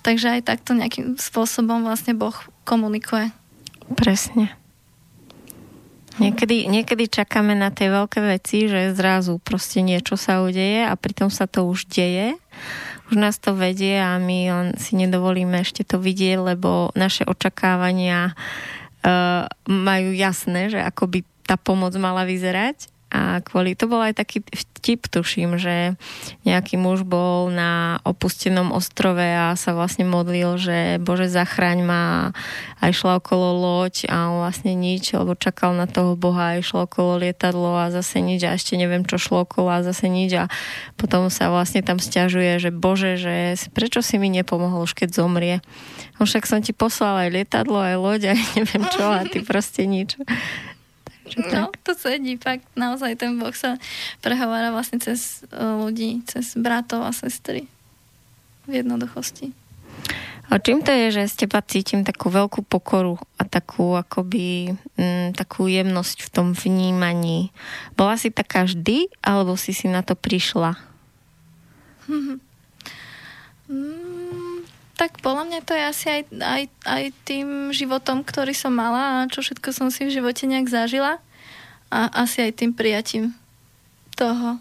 [0.00, 2.34] Takže aj takto nejakým spôsobom vlastne Boh
[2.64, 3.32] komunikuje.
[3.94, 4.52] Presne.
[6.20, 11.32] Niekedy, niekedy čakáme na tie veľké veci, že zrazu proste niečo sa udeje a pritom
[11.32, 12.36] sa to už deje
[13.10, 18.38] už nás to vedie a my len si nedovolíme ešte to vidieť, lebo naše očakávania
[18.38, 24.14] uh, majú jasné, že ako by tá pomoc mala vyzerať a kvôli, to bol aj
[24.22, 25.98] taký vtip, tuším, že
[26.46, 32.02] nejaký muž bol na opustenom ostrove a sa vlastne modlil, že Bože zachraň ma
[32.80, 36.86] a išla okolo loď a on vlastne nič, lebo čakal na toho Boha a išlo
[36.86, 40.44] okolo lietadlo a zase nič a ešte neviem, čo šlo okolo a zase nič a
[40.94, 45.56] potom sa vlastne tam stiažuje, že Bože, že prečo si mi nepomohol už keď zomrie.
[46.16, 50.14] Však som ti poslal aj lietadlo, aj loď, aj neviem čo a ty proste nič.
[51.38, 53.78] No, to sedí, fakt naozaj ten Boh sa
[54.24, 57.70] prehovára vlastne cez e, ľudí, cez bratov a sestry
[58.66, 59.54] v jednoduchosti.
[60.50, 64.78] A čím to je, že z teba cítim takú veľkú pokoru a takú akoby m,
[64.98, 67.54] mm, takú jemnosť v tom vnímaní?
[67.94, 70.74] Bola si taká vždy, alebo si si na to prišla?
[75.00, 79.30] tak podľa mňa to je asi aj, aj, aj tým životom, ktorý som mala a
[79.32, 81.24] čo všetko som si v živote nejak zažila
[81.88, 83.32] a asi aj tým prijatím
[84.12, 84.60] toho.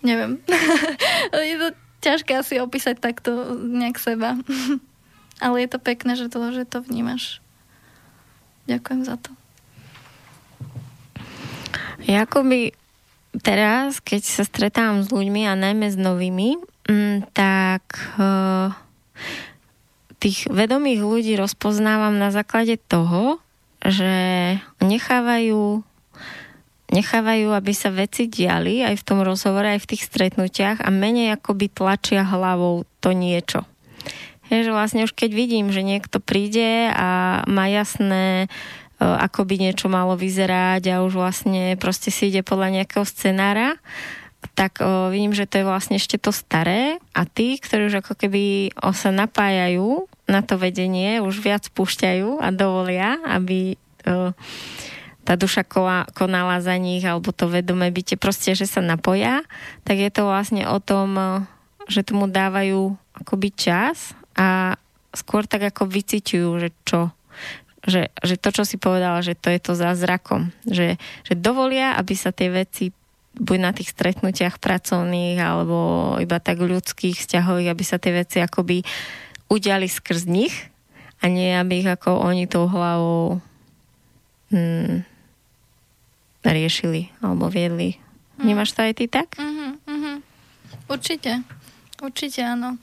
[0.00, 0.40] Neviem.
[1.52, 1.68] je to
[2.00, 4.40] ťažké asi opísať takto nejak seba.
[5.44, 7.44] Ale je to pekné, že to, že to vnímaš.
[8.72, 9.36] Ďakujem za to.
[12.08, 12.72] Ja akoby
[13.44, 16.56] teraz, keď sa stretám s ľuďmi a najmä s novými,
[16.88, 17.84] mm, tak
[18.16, 18.72] uh,
[20.20, 23.40] tých vedomých ľudí rozpoznávam na základe toho,
[23.80, 24.12] že
[24.84, 25.82] nechávajú
[26.90, 31.38] nechávajú, aby sa veci diali aj v tom rozhovore, aj v tých stretnutiach a menej
[31.38, 33.62] akoby tlačia hlavou to niečo.
[34.50, 38.50] Je, že vlastne už keď vidím, že niekto príde a má jasné,
[38.98, 43.78] e, ako by niečo malo vyzerať a už vlastne proste si ide podľa nejakého scenára,
[44.60, 48.12] tak o, vidím, že to je vlastne ešte to staré a tí, ktorí už ako
[48.12, 54.30] keby o, sa napájajú na to vedenie už viac púšťajú a dovolia, aby uh,
[55.26, 55.66] tá duša
[56.14, 59.42] konala za nich alebo to vedomé bytie, proste, že sa napoja,
[59.82, 61.18] tak je to vlastne o tom,
[61.90, 64.78] že tomu dávajú akoby čas a
[65.10, 67.10] skôr tak ako vyciťujú, že čo,
[67.82, 70.54] že, že to, čo si povedala, že to je to zázrakom.
[70.68, 70.94] Že,
[71.26, 72.94] že dovolia, aby sa tie veci
[73.40, 75.78] buď na tých stretnutiach pracovných alebo
[76.20, 78.84] iba tak ľudských vzťahových, aby sa tie veci akoby
[79.48, 80.52] udiali skrz nich
[81.24, 83.40] a nie, aby ich ako oni tou hlavou
[84.52, 85.02] hmm,
[86.44, 87.96] riešili alebo viedli.
[88.40, 88.52] Mm.
[88.52, 89.32] Nemáš to aj ty tak?
[89.36, 90.16] Mm-hmm, mm-hmm.
[90.88, 91.32] Určite.
[92.00, 92.76] Určite áno.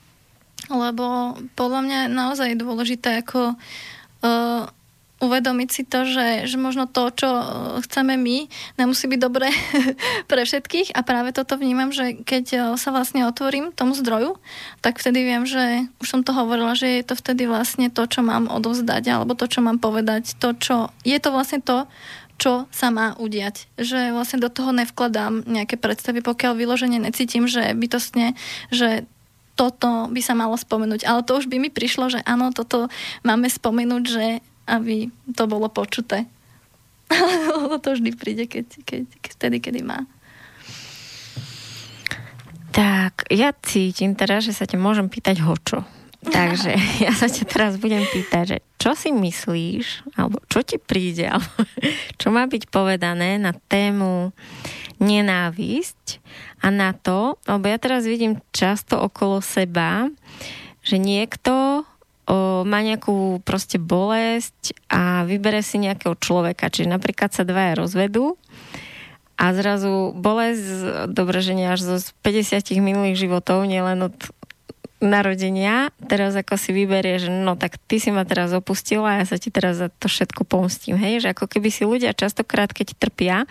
[0.70, 4.70] Lebo podľa mňa naozaj je dôležité ako uh,
[5.18, 7.46] uvedomiť si to, že, že možno to, čo e,
[7.86, 8.38] chceme my,
[8.78, 9.50] nemusí byť dobré
[10.32, 14.38] pre všetkých a práve toto vnímam, že keď e, sa vlastne otvorím tomu zdroju,
[14.86, 18.22] tak vtedy viem, že už som to hovorila, že je to vtedy vlastne to, čo
[18.22, 21.90] mám odovzdať alebo to, čo mám povedať, to, čo je to vlastne to,
[22.38, 23.66] čo sa má udiať.
[23.82, 28.38] Že vlastne do toho nevkladám nejaké predstavy, pokiaľ vyloženie necítim, že bytostne,
[28.70, 29.10] že
[29.58, 31.02] toto by sa malo spomenúť.
[31.10, 32.94] Ale to už by mi prišlo, že áno, toto
[33.26, 34.26] máme spomenúť, že
[34.68, 36.28] aby to bolo počuté.
[37.84, 40.04] to vždy príde, keď, keď, keď, vtedy, kedy má.
[42.76, 45.82] Tak, ja cítim teraz, že sa ťa môžem pýtať hočo.
[46.28, 51.26] Takže ja sa ťa teraz budem pýtať, že čo si myslíš, alebo čo ti príde,
[51.34, 51.50] alebo
[52.20, 54.36] čo má byť povedané na tému
[54.98, 56.22] nenávisť
[56.66, 60.10] a na to, lebo ja teraz vidím často okolo seba,
[60.82, 61.86] že niekto
[62.28, 66.70] o, má nejakú proste bolesť a vybere si nejakého človeka.
[66.70, 68.36] Čiže napríklad sa dvaja rozvedú
[69.38, 70.66] a zrazu bolesť,
[71.14, 74.18] dobre, že nie až zo 50 minulých životov, nielen od
[74.98, 79.26] narodenia, teraz ako si vyberie, že no tak ty si ma teraz opustila a ja
[79.30, 82.98] sa ti teraz za to všetko pomstím, hej, že ako keby si ľudia častokrát, keď
[82.98, 83.46] trpia,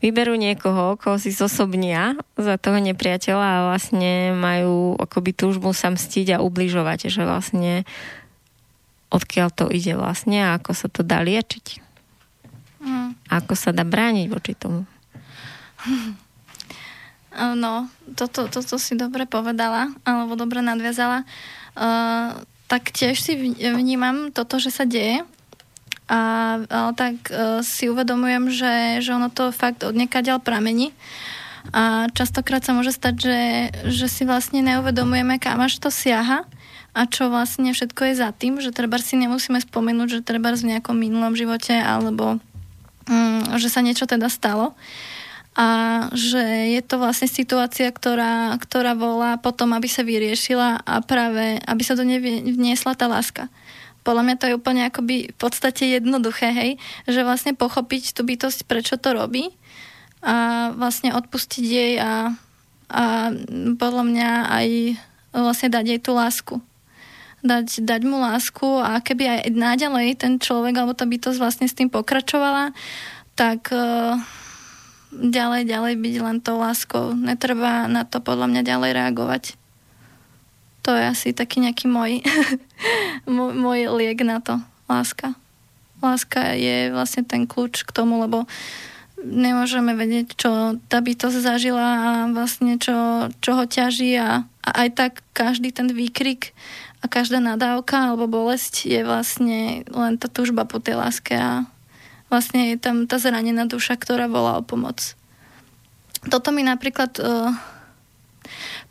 [0.00, 6.40] vyberú niekoho, koho si zosobnia za toho nepriateľa a vlastne majú akoby túžbu sa mstiť
[6.40, 7.84] a ubližovať, že vlastne
[9.12, 11.66] odkiaľ to ide vlastne a ako sa to dá liečiť.
[12.80, 13.12] Mm.
[13.28, 14.88] A ako sa dá brániť voči tomu.
[17.30, 17.86] No,
[18.18, 21.22] toto, toto si dobre povedala, alebo dobre nadviazala.
[21.78, 25.22] Uh, tak tiež si vnímam toto, že sa deje.
[26.10, 26.20] A,
[26.66, 30.90] ale tak uh, si uvedomujem, že, že ono to fakt od ďal pramení.
[31.70, 33.40] A častokrát sa môže stať, že,
[33.86, 36.42] že si vlastne neuvedomujeme, kam až to siaha
[36.90, 40.74] a čo vlastne všetko je za tým, že treba si nemusíme spomenúť, že treba v
[40.74, 42.42] nejakom minulom živote alebo
[43.06, 44.74] um, že sa niečo teda stalo
[45.58, 45.68] a
[46.14, 51.82] že je to vlastne situácia, ktorá, ktorá volá potom, aby sa vyriešila a práve, aby
[51.82, 53.50] sa do nej vniesla tá láska.
[54.06, 56.70] Podľa mňa to je úplne akoby v podstate jednoduché, hej,
[57.04, 59.52] že vlastne pochopiť tú bytosť, prečo to robí
[60.24, 62.32] a vlastne odpustiť jej a,
[62.88, 63.04] a
[63.76, 64.68] podľa mňa aj
[65.34, 66.54] vlastne dať jej tú lásku.
[67.40, 71.76] Dať, dať mu lásku a keby aj náďalej ten človek alebo tá bytosť vlastne s
[71.76, 72.76] tým pokračovala,
[73.32, 74.20] tak uh,
[75.10, 77.12] ďalej, ďalej byť len tou láskou.
[77.14, 79.44] Netreba na to podľa mňa ďalej reagovať.
[80.86, 82.24] To je asi taký nejaký môj,
[83.28, 84.58] môj liek na to.
[84.90, 85.36] Láska.
[86.00, 88.48] Láska je vlastne ten kľúč k tomu, lebo
[89.20, 90.50] nemôžeme vedieť, čo
[90.88, 95.92] tá bytosť zažila a vlastne čo, čo ho ťaží a, a aj tak každý ten
[95.92, 96.56] výkrik
[97.00, 101.68] a každá nadávka alebo bolesť je vlastne len tá túžba po tej láske a
[102.30, 105.18] vlastne je tam tá zranená duša, ktorá volá o pomoc.
[106.30, 107.52] Toto mi napríklad uh,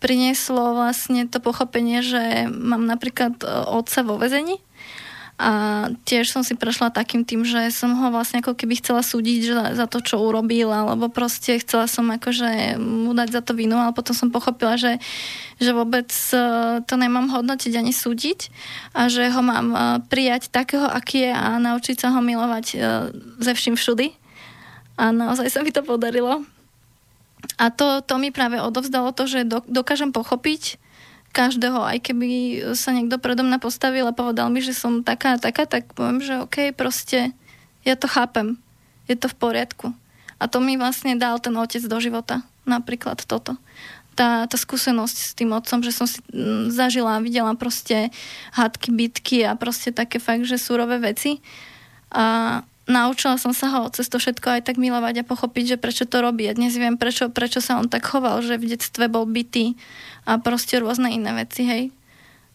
[0.04, 4.62] prinieslo vlastne to pochopenie, že mám napríklad uh, otca vo vezení
[5.40, 5.52] a
[6.04, 9.64] tiež som si prešla takým tým, že som ho vlastne ako keby chcela súdiť za,
[9.72, 13.96] za to, čo urobil, alebo proste chcela som akože mu dať za to vinu, ale
[13.96, 15.00] potom som pochopila, že,
[15.56, 16.36] že vôbec e,
[16.84, 18.52] to nemám hodnotiť ani súdiť
[18.92, 19.80] a že ho mám e,
[20.12, 22.78] prijať takého, aký je a naučiť sa ho milovať e,
[23.40, 24.12] ze vším všudy.
[25.00, 26.44] A naozaj sa mi to podarilo.
[27.56, 30.79] A to, to mi práve odovzdalo to, že dokážem pochopiť,
[31.30, 32.28] každého, aj keby
[32.74, 36.20] sa niekto predo mňa postavil a povedal mi, že som taká a taká, tak poviem,
[36.20, 37.32] že OK, proste
[37.86, 38.58] ja to chápem.
[39.10, 39.88] Je to v poriadku.
[40.40, 42.46] A to mi vlastne dal ten otec do života.
[42.64, 43.58] Napríklad toto.
[44.14, 46.20] Tá, tá skúsenosť s tým otcom, že som si
[46.70, 48.12] zažila, videla proste
[48.54, 51.40] hádky, bitky a proste také fakt, že súrové veci.
[52.12, 52.60] A
[52.90, 56.20] naučila som sa ho cez to všetko aj tak milovať a pochopiť, že prečo to
[56.20, 56.50] robí.
[56.50, 59.78] A dnes viem, prečo, prečo sa on tak choval, že v detstve bol bytý
[60.30, 61.84] a proste rôzne iné veci, hej.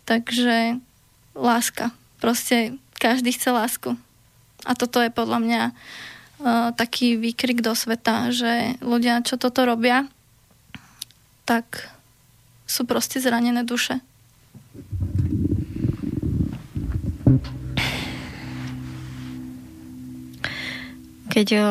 [0.07, 0.79] Takže
[1.35, 1.91] láska.
[2.23, 3.91] Proste každý chce lásku.
[4.63, 10.07] A toto je podľa mňa uh, taký výkrik do sveta, že ľudia, čo toto robia,
[11.43, 11.91] tak
[12.65, 13.99] sú proste zranené duše.
[21.35, 21.69] Keď o,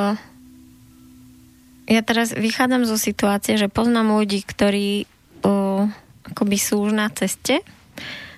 [1.88, 5.08] ja teraz vychádzam zo situácie, že poznám ľudí, ktorí
[5.44, 5.86] o,
[6.32, 7.62] akoby sú už na ceste,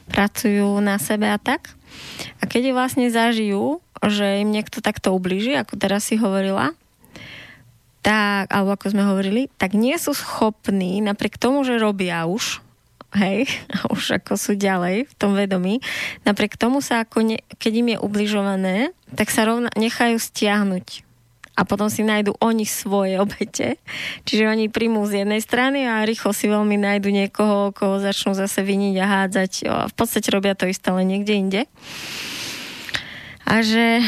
[0.10, 1.74] pracujú na sebe a tak.
[2.42, 6.76] A keď vlastne zažijú, že im niekto takto ubliží, ako teraz si hovorila,
[8.06, 12.62] tak, alebo ako sme hovorili, tak nie sú schopní, napriek tomu, že robia už,
[13.18, 13.50] hej,
[13.96, 15.82] už ako sú ďalej v tom vedomí,
[16.22, 18.76] napriek tomu sa ako ne, keď im je ubližované,
[19.18, 21.05] tak sa rovna nechajú stiahnuť
[21.56, 23.80] a potom si nájdu oni svoje obete.
[24.28, 28.60] Čiže oni príjmú z jednej strany a rýchlo si veľmi nájdu niekoho, koho začnú zase
[28.60, 29.52] viniť a hádzať.
[29.72, 31.62] A v podstate robia to isté, ale niekde inde.
[33.48, 34.04] A že,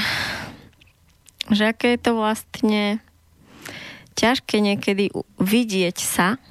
[1.47, 2.99] že aké je to vlastne
[4.17, 6.41] ťažké niekedy vidieť sa,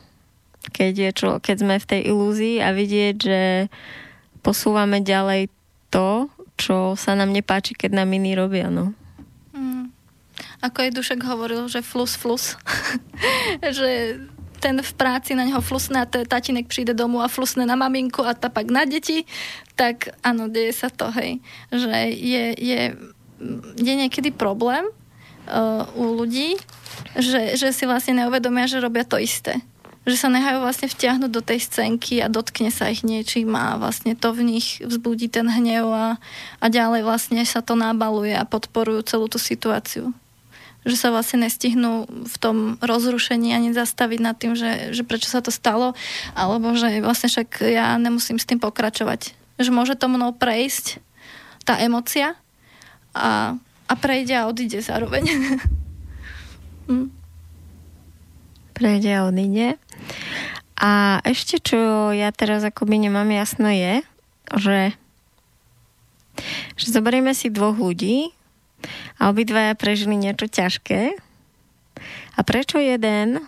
[0.73, 3.41] keď, je čo, keď sme v tej ilúzii a vidieť, že
[4.41, 5.51] posúvame ďalej
[5.91, 8.73] to, čo sa nám nepáči, keď nám iní robia.
[8.73, 8.97] No.
[10.65, 12.57] Ako aj Dušek hovoril, že flus, flus.
[13.77, 14.21] že
[14.59, 18.33] ten v práci na neho flusne a tatinek príde domu a flusne na maminku a
[18.35, 19.29] pak na deti,
[19.77, 21.45] tak áno, deje sa to, hej.
[21.71, 22.81] Že je, je,
[23.77, 24.89] je niekedy problém
[25.47, 26.57] uh, u ľudí,
[27.15, 29.61] že, že si vlastne neuvedomia, že robia to isté.
[30.07, 34.17] Že sa nehajú vlastne vtiahnuť do tej scénky a dotkne sa ich niečím a vlastne
[34.17, 36.17] to v nich vzbudí ten hnev a,
[36.63, 40.15] a ďalej vlastne sa to nabaluje a podporujú celú tú situáciu
[40.87, 45.43] že sa vlastne nestihnú v tom rozrušení ani zastaviť nad tým, že, že prečo sa
[45.43, 45.99] to stalo,
[46.39, 49.35] alebo že vlastne však ja nemusím s tým pokračovať.
[49.59, 51.03] Že môže to mnou prejsť
[51.67, 52.39] tá emocia
[53.11, 53.59] a,
[53.91, 55.27] a prejde a odíde zároveň.
[56.89, 57.11] hm.
[58.71, 59.75] Prejde a odíde.
[60.79, 64.05] A ešte, čo ja teraz akoby nemám jasno je,
[64.55, 64.95] že,
[66.79, 68.36] že zoberieme si dvoch ľudí,
[69.17, 71.17] a obidvaja prežili niečo ťažké.
[72.37, 73.41] A prečo jeden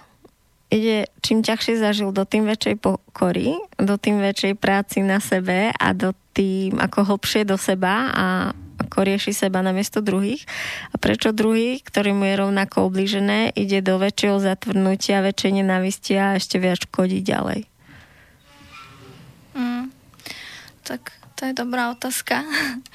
[0.73, 5.89] ide, čím ťažšie zažil, do tým väčšej pokory, do tým väčšej práci na sebe a
[5.93, 8.27] do tým ako hlbšie do seba a
[8.79, 10.49] ako rieši seba namiesto druhých.
[10.95, 16.39] A prečo druhý, ktorý mu je rovnako oblížené, ide do väčšieho zatvrdnutia, väčšej nenávisti a
[16.41, 17.68] ešte viac škodí ďalej?
[20.89, 22.41] Tak to je dobrá otázka,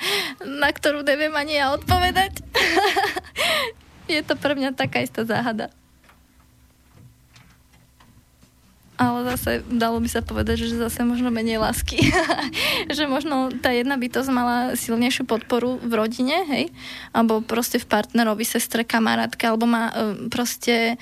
[0.66, 2.42] na ktorú neviem ani ja odpovedať.
[4.18, 5.70] je to pre mňa taká istá záhada.
[8.94, 11.98] Ale zase dalo by sa povedať, že zase možno menej lásky.
[12.98, 16.66] že možno tá jedna bytosť mala silnejšiu podporu v rodine, hej?
[17.10, 20.96] Alebo proste v partnerovi, sestre, kamarátke, alebo má uh, proste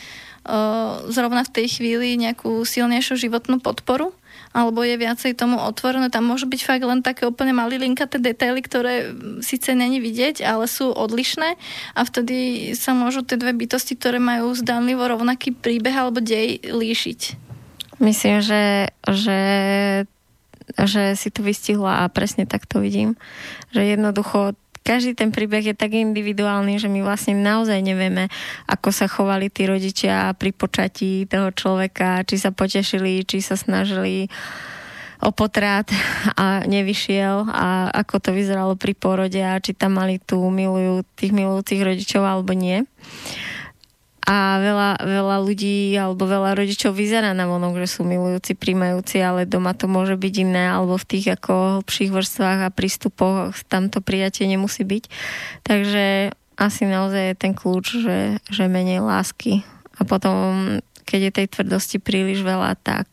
[0.48, 4.16] uh, zrovna v tej chvíli nejakú silnejšiu životnú podporu
[4.52, 6.12] alebo je viacej tomu otvorené.
[6.12, 10.92] Tam môžu byť fakt len také úplne malilinkaté detaily, ktoré síce není vidieť, ale sú
[10.92, 11.56] odlišné
[11.96, 17.20] a vtedy sa môžu tie dve bytosti, ktoré majú zdanlivo rovnaký príbeh alebo dej líšiť.
[18.02, 19.40] Myslím, že, že
[20.80, 23.20] že si to vystihla a presne tak to vidím.
[23.76, 24.40] Že jednoducho
[24.82, 28.28] každý ten príbeh je tak individuálny, že my vlastne naozaj nevieme,
[28.66, 34.28] ako sa chovali tí rodičia pri počatí toho človeka, či sa potešili, či sa snažili
[35.22, 35.86] o potrat
[36.34, 41.30] a nevyšiel a ako to vyzeralo pri porode a či tam mali tú milujú, tých
[41.30, 42.82] milujúcich rodičov alebo nie
[44.22, 49.50] a veľa, veľa ľudí alebo veľa rodičov vyzerá na vonok, že sú milujúci, príjmajúci, ale
[49.50, 53.98] doma to môže byť iné alebo v tých ako hlbších vrstvách a prístupoch tam to
[54.00, 55.04] prijatie nemusí byť.
[55.66, 59.66] Takže asi naozaj je ten kľúč, že, že menej lásky.
[59.98, 60.78] A potom,
[61.10, 63.10] keď je tej tvrdosti príliš veľa, tak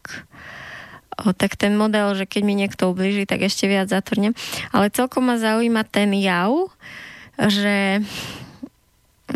[1.25, 4.37] o, tak ten model, že keď mi niekto ubliží, tak ešte viac zatvrdnem.
[4.77, 6.53] Ale celkom ma zaujíma ten jav,
[7.41, 8.05] že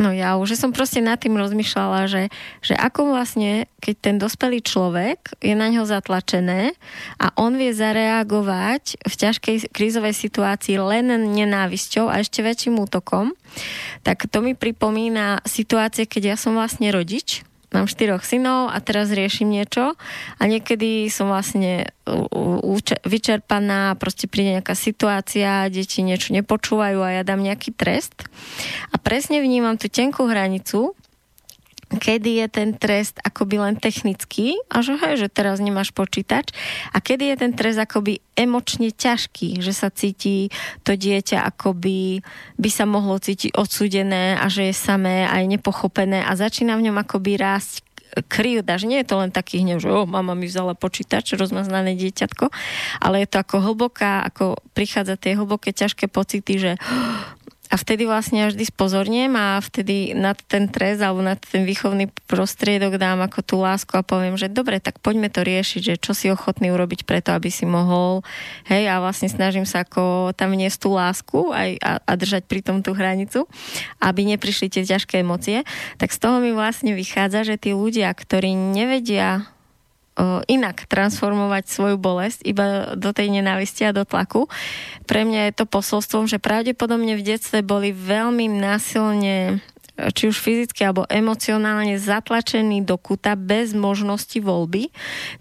[0.00, 2.32] No ja už som proste nad tým rozmýšľala, že,
[2.64, 6.72] že ako vlastne, keď ten dospelý človek je na ňo zatlačené
[7.20, 13.36] a on vie zareagovať v ťažkej krízovej situácii len nenávisťou a ešte väčším útokom,
[14.00, 19.10] tak to mi pripomína situácie, keď ja som vlastne rodič mám štyroch synov a teraz
[19.12, 19.96] riešim niečo
[20.38, 21.92] a niekedy som vlastne
[23.06, 28.28] vyčerpaná, proste príde nejaká situácia, deti niečo nepočúvajú a ja dám nejaký trest.
[28.92, 30.94] A presne vnímam tú tenkú hranicu,
[31.98, 36.52] kedy je ten trest akoby len technický a že hej, že teraz nemáš počítač.
[36.92, 40.48] A kedy je ten trest akoby emočne ťažký, že sa cíti
[40.86, 42.24] to dieťa akoby
[42.56, 46.90] by sa mohlo cítiť odsudené a že je samé a je nepochopené a začína v
[46.90, 47.84] ňom akoby rásť
[48.28, 51.96] krivda, že nie je to len taký hnev, že oh, mama mi vzala počítač, rozmaznané
[51.96, 52.52] dieťatko,
[53.00, 56.72] ale je to ako hlboká, ako prichádza tie hlboké, ťažké pocity, že
[57.72, 62.12] a vtedy vlastne až vždy spozorniem a vtedy na ten trest alebo na ten výchovný
[62.28, 66.12] prostriedok dám ako tú lásku a poviem, že dobre, tak poďme to riešiť, že čo
[66.12, 68.20] si ochotný urobiť preto, aby si mohol,
[68.68, 72.60] hej, a vlastne snažím sa ako tam vniesť tú lásku aj, a, a držať pri
[72.60, 73.48] tom tú hranicu,
[74.04, 75.64] aby neprišli tie ťažké emócie,
[75.96, 79.48] tak z toho mi vlastne vychádza, že tí ľudia, ktorí nevedia
[80.46, 84.44] inak transformovať svoju bolesť iba do tej nenávisti a do tlaku.
[85.08, 90.88] Pre mňa je to posolstvom, že pravdepodobne v detstve boli veľmi násilne či už fyzicky
[90.88, 94.88] alebo emocionálne zatlačení do kuta bez možnosti voľby,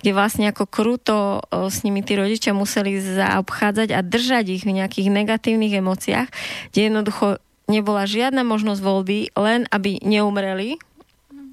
[0.03, 5.07] kde vlastne ako kruto s nimi tí rodičia museli zaobchádzať a držať ich v nejakých
[5.07, 6.29] negatívnych emóciách,
[6.75, 7.39] kde jednoducho
[7.71, 10.75] nebola žiadna možnosť voľby, len aby neumreli,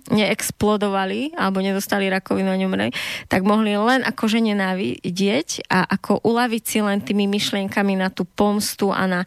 [0.08, 2.92] neexplodovali alebo nedostali rakovinu a neumreli,
[3.28, 8.88] tak mohli len akože nenávidieť a ako uľaviť si len tými myšlienkami na tú pomstu
[8.88, 9.20] a na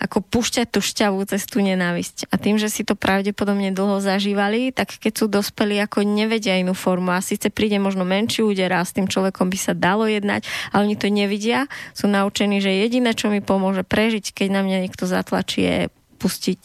[0.00, 2.30] ako púšťať tú šťavu cez tú nenávisť.
[2.32, 6.72] A tým, že si to pravdepodobne dlho zažívali, tak keď sú dospelí, ako nevedia inú
[6.72, 10.46] formu a síce príde možno menší úder a s tým človekom by sa dalo jednať,
[10.72, 14.78] ale oni to nevidia, sú naučení, že jediné, čo mi pomôže prežiť, keď na mňa
[14.88, 15.78] niekto zatlačí, je
[16.22, 16.62] pustiť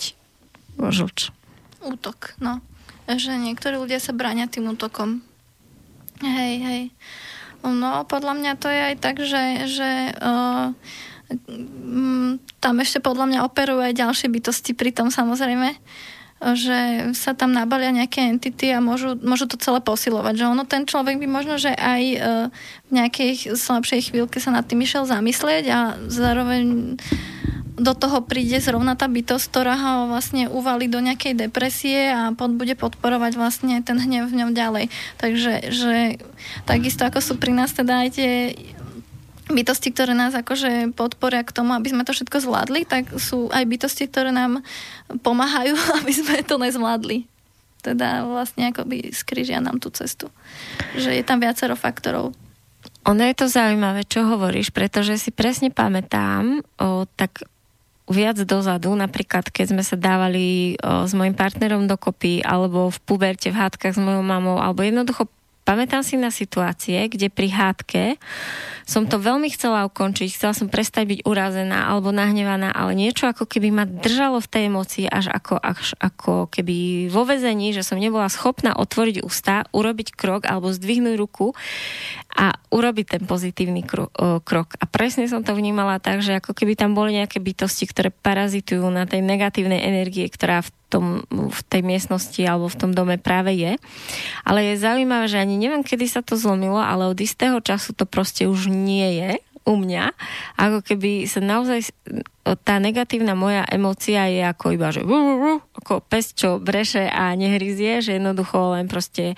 [0.80, 1.34] žlč.
[1.84, 2.64] Útok, no
[3.06, 5.22] že niektorí ľudia sa bráňa tým útokom.
[6.26, 6.82] Hej, hej.
[7.66, 9.90] No, podľa mňa to je aj tak, že, že
[10.22, 10.70] uh,
[12.62, 15.74] tam ešte podľa mňa operujú aj ďalšie bytosti pri tom samozrejme,
[16.54, 20.34] že sa tam nabalia nejaké entity a môžu, môžu to celé posilovať.
[20.38, 22.48] Že ono, ten človek by možno, že aj uh,
[22.86, 26.96] v nejakej slabšej chvíľke sa nad tým išiel zamyslieť a zároveň
[27.76, 32.56] do toho príde zrovna tá bytosť, ktorá ho vlastne uvali do nejakej depresie a pod,
[32.56, 34.88] bude podporovať vlastne ten hnev v ňom ďalej.
[35.20, 36.24] Takže že,
[36.64, 38.32] takisto ako sú pri nás teda aj tie
[39.52, 43.68] bytosti, ktoré nás akože podporia k tomu, aby sme to všetko zvládli, tak sú aj
[43.68, 44.66] bytosti, ktoré nám
[45.22, 47.28] pomáhajú, aby sme to nezvládli.
[47.84, 50.34] Teda vlastne akoby skrížia nám tú cestu.
[50.98, 52.34] Že je tam viacero faktorov.
[53.06, 57.46] Ono je to zaujímavé, čo hovoríš, pretože si presne pamätám, o, tak
[58.06, 63.50] viac dozadu, napríklad keď sme sa dávali o, s mojim partnerom dokopy, alebo v puberte,
[63.50, 65.26] v hádkach s mojou mamou, alebo jednoducho
[65.66, 68.04] pamätám si na situácie, kde pri hádke
[68.86, 73.50] som to veľmi chcela ukončiť, chcela som prestať byť urazená alebo nahnevaná, ale niečo ako
[73.50, 77.98] keby ma držalo v tej emocii až ako, až ako keby vo vezení, že som
[77.98, 81.58] nebola schopná otvoriť ústa, urobiť krok alebo zdvihnúť ruku
[82.38, 83.82] a urobiť ten pozitívny
[84.46, 84.70] krok.
[84.78, 88.86] A presne som to vnímala tak, že ako keby tam boli nejaké bytosti, ktoré parazitujú
[88.94, 93.52] na tej negatívnej energie, ktorá v tom, v tej miestnosti alebo v tom dome práve
[93.52, 93.76] je.
[94.48, 98.08] Ale je zaujímavé, že ani neviem, kedy sa to zlomilo, ale od istého času to
[98.08, 100.14] proste už nie je u mňa.
[100.62, 101.90] Ako keby sa naozaj
[102.62, 108.22] tá negatívna moja emócia je ako iba, že ako pes, čo breše a nehryzie, že
[108.22, 109.34] jednoducho len proste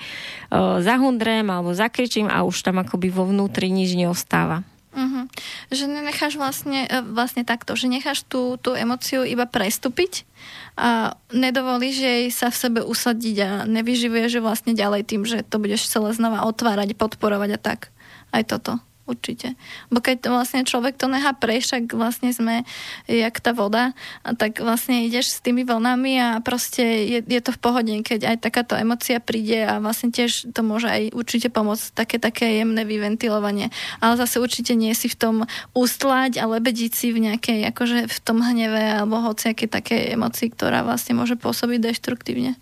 [0.84, 4.68] zahundrem alebo zakričím a už tam akoby vo vnútri nič neostáva.
[4.97, 5.29] Uh-huh.
[5.69, 10.25] Že necháš vlastne, e, vlastne takto, že necháš tú, tú emociu iba prestúpiť
[10.73, 15.85] a nedovolíš jej sa v sebe usadiť a nevyživuješ vlastne ďalej tým, že to budeš
[15.85, 17.93] celé znova otvárať, podporovať a tak.
[18.33, 19.55] Aj toto určite.
[19.89, 22.68] Bo keď vlastne človek to nechá prejsť, vlastne sme
[23.08, 23.95] jak tá voda,
[24.38, 28.38] tak vlastne ideš s tými vlnami a proste je, je to v pohode, keď aj
[28.43, 33.72] takáto emocia príde a vlastne tiež to môže aj určite pomôcť také, také jemné vyventilovanie.
[34.03, 35.36] Ale zase určite nie si v tom
[35.72, 40.84] ustlať a lebediť si v nejakej, akože v tom hneve alebo hociaké také emocii, ktorá
[40.84, 42.60] vlastne môže pôsobiť deštruktívne.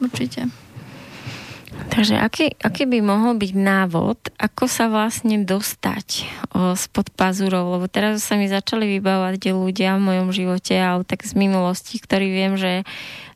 [0.00, 0.69] Určite.
[1.88, 7.88] Takže aký, aký by mohol byť návod, ako sa vlastne dostať o, spod pazurov, lebo
[7.88, 12.60] teraz sa mi začali vybávať ľudia v mojom živote, ale tak z minulosti, ktorí viem,
[12.60, 12.84] že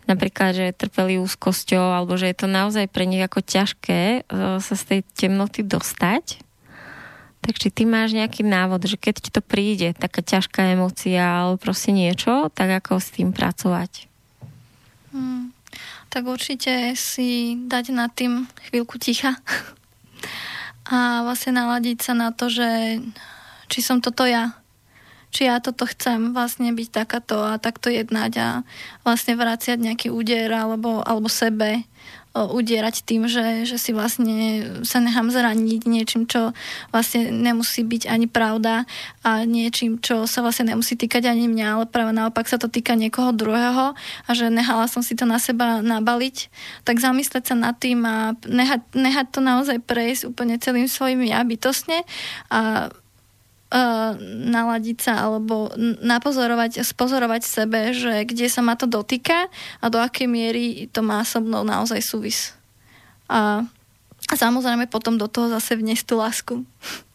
[0.05, 4.75] napríklad, že trpeli úzkosťou, alebo že je to naozaj pre nich ako ťažké o, sa
[4.77, 6.45] z tej temnoty dostať.
[7.45, 11.93] Takže ty máš nejaký návod, že keď ti to príde, taká ťažká emócia alebo proste
[11.93, 14.09] niečo, tak ako s tým pracovať?
[15.13, 15.54] Hmm
[16.15, 19.35] tak určite si dať nad tým chvíľku ticha
[20.95, 23.03] a vlastne naladiť sa na to, že
[23.67, 24.55] či som toto ja,
[25.35, 28.49] či ja toto chcem vlastne byť takáto a takto jednať a
[29.03, 31.83] vlastne vráciať nejaký úder alebo, alebo sebe
[32.35, 36.51] udierať tým, že, že si vlastne sa nechám zraniť niečím, čo
[36.91, 38.91] vlastne nemusí byť ani pravda
[39.23, 42.99] a niečím, čo sa vlastne nemusí týkať ani mňa, ale práve naopak sa to týka
[42.99, 43.95] niekoho druhého
[44.27, 46.51] a že nehala som si to na seba nabaliť,
[46.83, 51.39] tak zamysleť sa nad tým a nehať, nehať to naozaj prejsť úplne celým svojim ja
[51.47, 52.03] bytostne
[52.51, 52.91] a
[53.75, 54.15] uh,
[54.47, 59.51] naladiť sa alebo napozorovať, spozorovať sebe, že kde sa ma to dotýka
[59.83, 62.55] a do akej miery to má so mnou naozaj súvis.
[63.27, 63.67] A
[64.31, 66.55] samozrejme potom do toho zase vniesť tú lásku.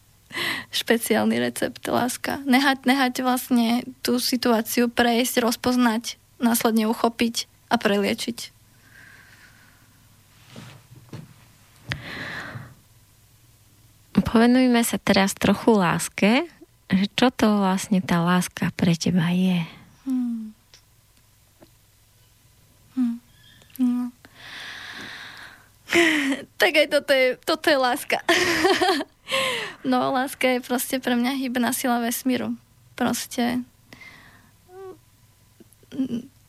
[0.70, 2.38] Špeciálny recept, láska.
[2.44, 8.59] Nehať, nehať vlastne tú situáciu prejsť, rozpoznať, následne uchopiť a preliečiť.
[14.24, 16.46] Povenujme sa teraz trochu láske.
[16.90, 19.62] Že čo to vlastne tá láska pre teba je?
[20.04, 20.50] Hmm.
[22.98, 23.16] Hmm.
[23.78, 24.10] No.
[26.60, 28.18] tak aj toto je, toto je láska.
[29.90, 32.58] no, láska je proste pre mňa hybná sila vesmíru.
[32.98, 33.62] Proste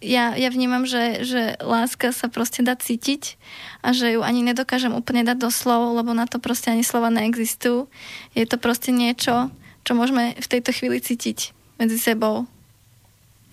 [0.02, 3.38] ja, ja vnímam, že, že láska sa proste dá cítiť
[3.86, 7.14] a že ju ani nedokážem úplne dať do slov, lebo na to proste ani slova
[7.14, 7.86] neexistujú.
[8.34, 9.54] Je to proste niečo,
[9.86, 12.50] čo môžeme v tejto chvíli cítiť medzi sebou.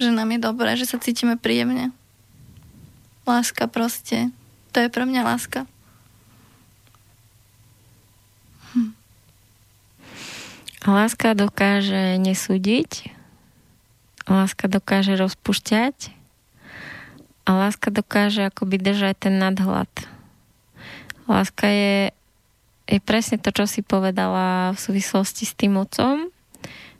[0.00, 1.92] Že nám je dobré, že sa cítime príjemne.
[3.28, 4.32] Láska proste.
[4.72, 5.68] To je pre mňa láska.
[8.72, 8.96] Hm.
[10.88, 13.12] Láska dokáže nesúdiť,
[14.24, 16.17] láska dokáže rozpušťať,
[17.48, 19.88] a láska dokáže akoby držať ten nadhľad.
[21.24, 22.12] Láska je,
[22.84, 26.28] je presne to, čo si povedala v súvislosti s tým otcom,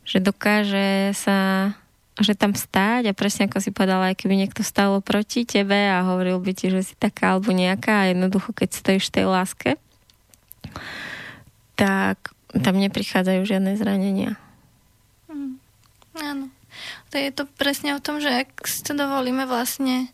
[0.09, 1.73] že dokáže sa
[2.19, 6.03] že tam stáť a presne ako si povedala, aj keby niekto stalo proti tebe a
[6.03, 9.71] hovoril by ti, že si taká alebo nejaká a jednoducho, keď stojíš v tej láske,
[11.79, 14.35] tak tam neprichádzajú žiadne zranenia.
[15.31, 15.63] Mm,
[16.19, 16.51] áno.
[17.11, 20.11] To je to presne o tom, že ak si to dovolíme vlastne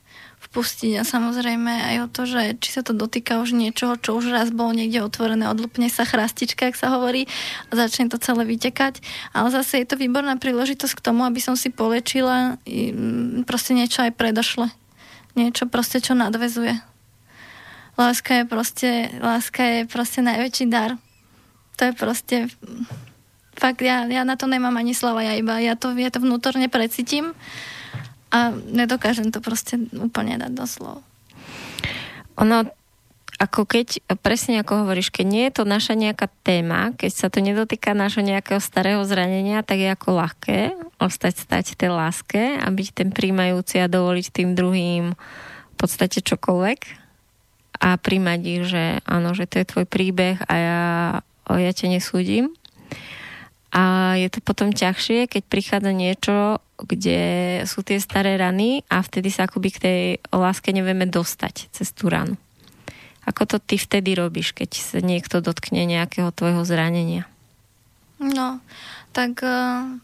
[0.55, 4.31] vpustiť a samozrejme aj o to, že či sa to dotýka už niečoho, čo už
[4.31, 7.27] raz bolo niekde otvorené, odlupne sa chrastička, ak sa hovorí,
[7.67, 9.03] a začne to celé vytekať.
[9.35, 14.07] Ale zase je to výborná príležitosť k tomu, aby som si polečila mm, proste niečo
[14.07, 14.71] aj predošle.
[15.35, 16.79] Niečo proste, čo nadvezuje.
[17.99, 20.95] Láska je proste, láska je proste najväčší dar.
[21.83, 22.37] To je proste
[23.59, 26.71] fakt, ja, ja na to nemám ani slova, ja iba, ja to, ja to vnútorne
[26.71, 27.35] precítim
[28.35, 30.99] a nedokážem to proste úplne dať do slov.
[32.35, 32.67] Ono,
[33.39, 37.39] ako keď, presne ako hovoríš, keď nie je to naša nejaká téma, keď sa to
[37.39, 40.59] nedotýka našho nejakého starého zranenia, tak je ako ľahké
[40.99, 46.81] ostať stať tej láske a byť ten príjmajúci a dovoliť tým druhým v podstate čokoľvek
[47.83, 50.83] a príjmať ich, že áno, že to je tvoj príbeh a ja,
[51.51, 52.55] ja ťa nesúdim.
[53.75, 57.21] A je to potom ťažšie, keď prichádza niečo, kde
[57.67, 60.01] sú tie staré rany a vtedy sa akoby k tej
[60.31, 62.39] láske nevieme dostať cez tú ranu.
[63.27, 67.27] Ako to ty vtedy robíš, keď sa niekto dotkne nejakého tvojho zranenia?
[68.23, 68.63] No,
[69.11, 70.04] tak v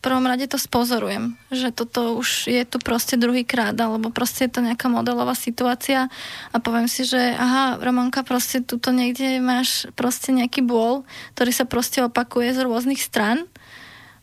[0.00, 4.52] prvom rade to spozorujem, že toto už je tu proste druhý krát, alebo proste je
[4.56, 6.08] to nejaká modelová situácia
[6.50, 11.04] a poviem si, že aha, Romanka, proste tuto niekde máš proste nejaký bôl,
[11.36, 13.44] ktorý sa proste opakuje z rôznych stran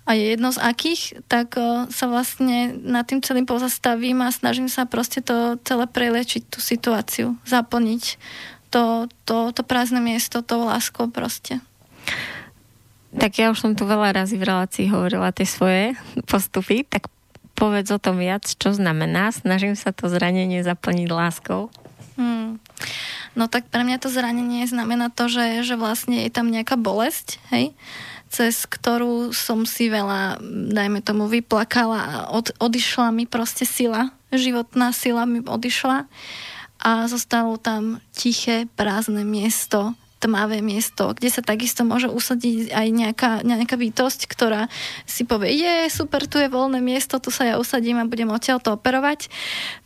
[0.10, 1.54] a je jedno z akých, tak
[1.94, 7.38] sa vlastne nad tým celým pozastavím a snažím sa proste to celé prelečiť, tú situáciu,
[7.46, 8.18] zaplniť
[8.72, 11.60] to, to, to prázdne miesto tou láskou proste.
[13.18, 15.98] Tak ja už som tu veľa razy v relácii hovorila tie svoje
[16.30, 17.10] postupy, tak
[17.58, 19.34] povedz o tom viac, čo znamená.
[19.34, 21.74] Snažím sa to zranenie zaplniť láskou.
[22.18, 22.62] Hmm.
[23.34, 27.42] No tak pre mňa to zranenie znamená to, že, že vlastne je tam nejaká bolesť,
[27.54, 27.74] hej?
[28.28, 30.40] cez ktorú som si veľa,
[30.76, 36.06] dajme tomu, vyplakala a od, odišla mi proste sila, životná sila mi odišla
[36.84, 43.32] a zostalo tam tiché, prázdne miesto, tmavé miesto, kde sa takisto môže usadiť aj nejaká,
[43.46, 44.66] nejaká bytosť, ktorá
[45.06, 48.58] si povie, je super, tu je voľné miesto, tu sa ja usadím a budem odtiaľ
[48.58, 49.30] to operovať,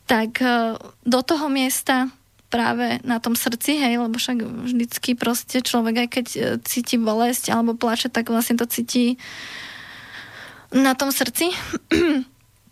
[0.08, 2.08] tak eh, do toho miesta
[2.52, 7.48] práve na tom srdci, hej, lebo však vždycky proste človek, aj keď e, cíti bolesť
[7.56, 9.16] alebo plače, tak vlastne to cíti
[10.76, 11.56] na tom srdci.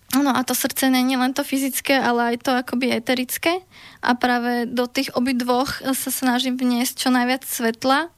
[0.10, 3.62] No a to srdce není len to fyzické, ale aj to akoby eterické.
[4.02, 8.10] A práve do tých obidvoch sa snažím vniesť čo najviac svetla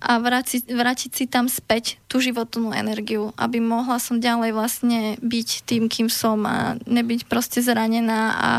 [0.00, 5.48] a vrátiť, vrátiť si tam späť tú životnú energiu, aby mohla som ďalej vlastne byť
[5.66, 8.50] tým, kým som a nebyť proste zranená a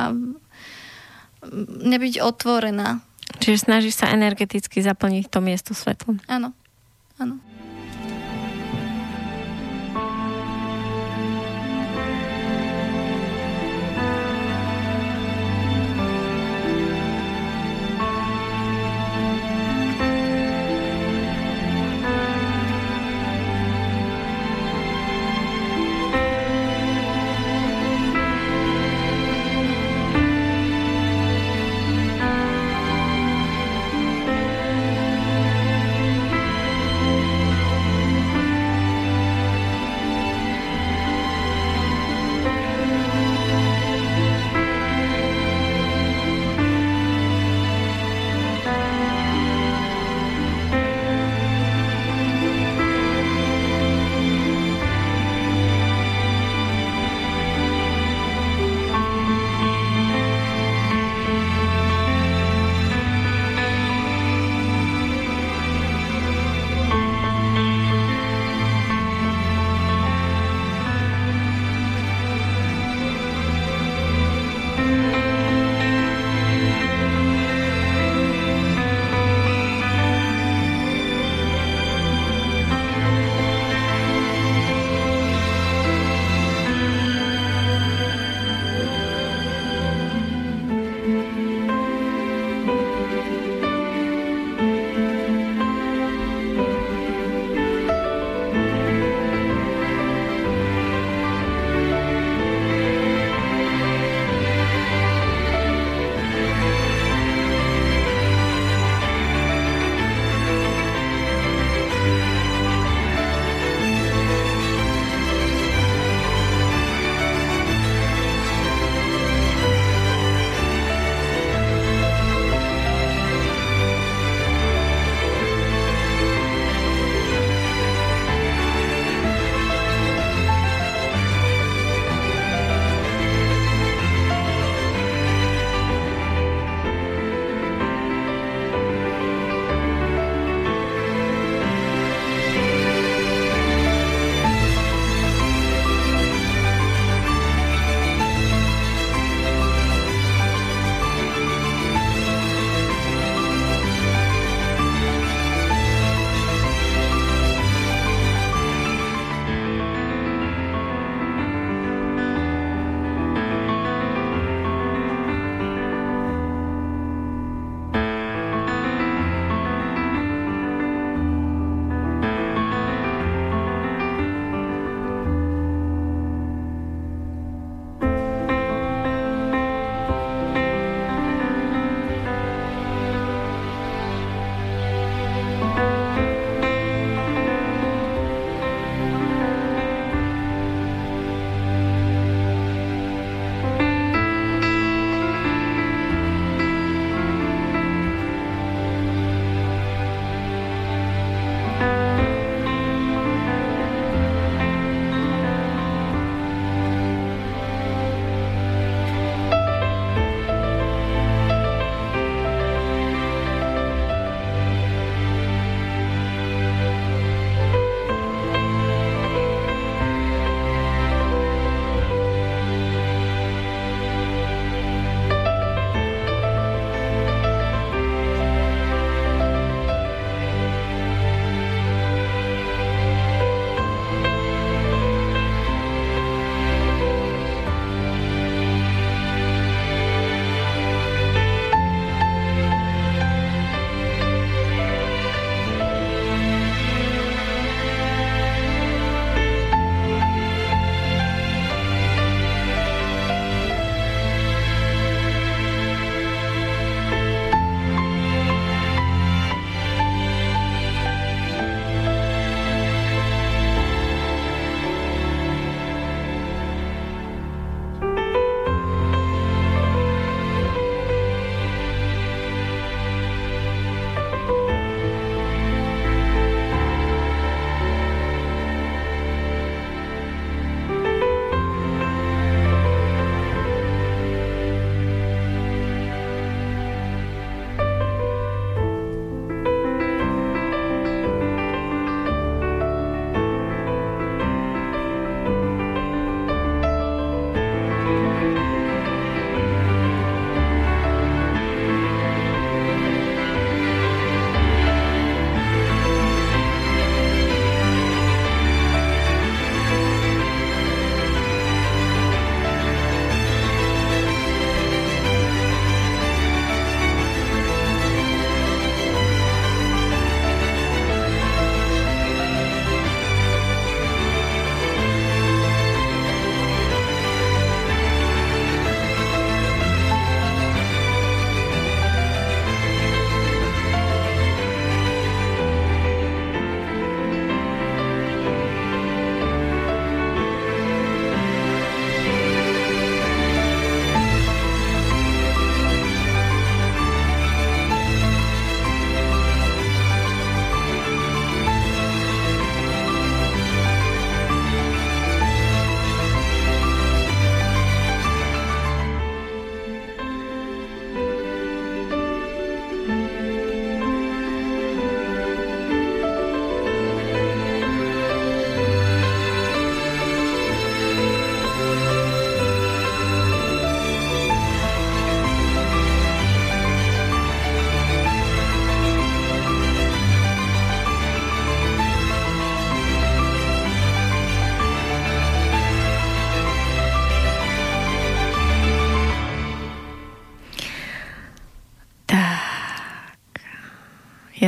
[1.82, 3.02] nebyť otvorená.
[3.42, 6.20] Čiže snažíš sa energeticky zaplniť to miesto svetlom.
[6.28, 6.52] Áno,
[7.18, 7.40] áno.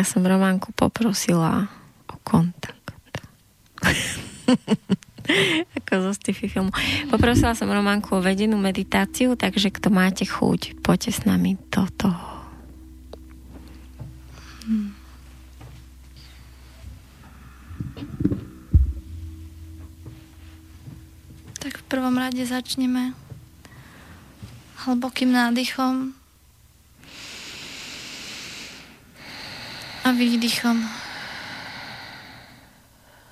[0.04, 1.72] Som Románku poprosila
[2.12, 2.84] o kontakt.
[5.80, 6.68] Ako zo sci-fi filmu.
[7.08, 12.28] Poprosila som Románku o vedenú meditáciu, takže kto máte chuť, poďte s nami do toho.
[14.68, 14.92] Hmm.
[21.64, 23.16] Tak v prvom rade začneme
[24.84, 26.12] hlbokým nádychom
[30.04, 30.84] a výdychom.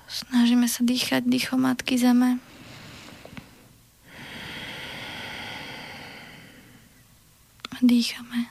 [0.08, 2.40] Snažíme sa dýchať dýchom Matky Zeme.
[7.68, 8.48] A dýchame.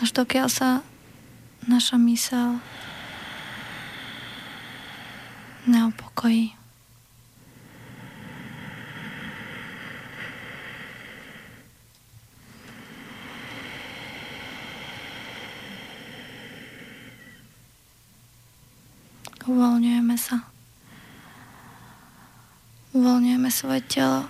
[0.00, 0.80] Až dokiaľ sa
[1.68, 2.64] naša mysel
[5.68, 6.57] neopokojí.
[19.48, 20.44] Uvoľňujeme sa.
[22.92, 24.28] Uvoľňujeme svoje telo.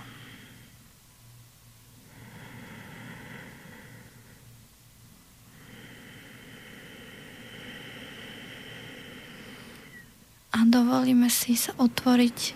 [10.55, 12.55] A dovolíme si sa otvoriť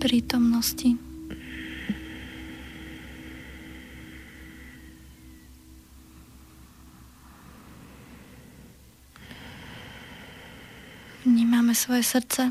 [0.00, 1.07] prítomnosti.
[11.38, 12.50] Vnímame svoje srdce.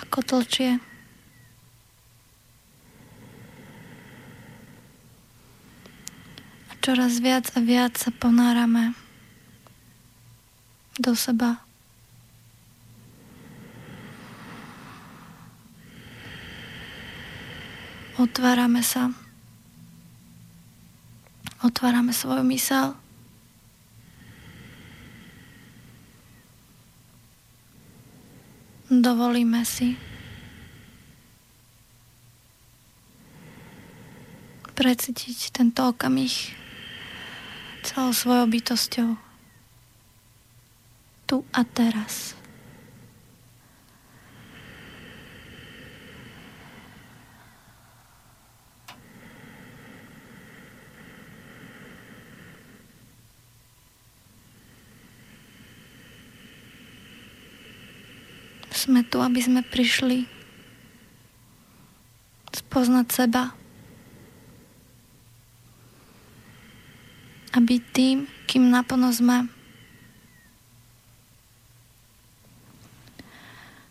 [0.00, 0.80] Ako tlčie.
[0.80, 0.82] A
[6.80, 8.96] čoraz viac a viac sa ponárame
[10.96, 11.67] do seba.
[18.18, 19.14] Otvárame sa.
[21.62, 22.98] Otvárame svoju mysel.
[28.90, 29.94] Dovolíme si
[34.78, 36.54] precítiť tento okamih
[37.82, 39.10] celou svojou bytosťou.
[41.26, 42.37] Tu a teraz.
[59.18, 60.30] Sme tu, aby sme prišli
[62.54, 63.50] spoznať seba
[67.50, 69.50] a byť tým, kým naplno sme.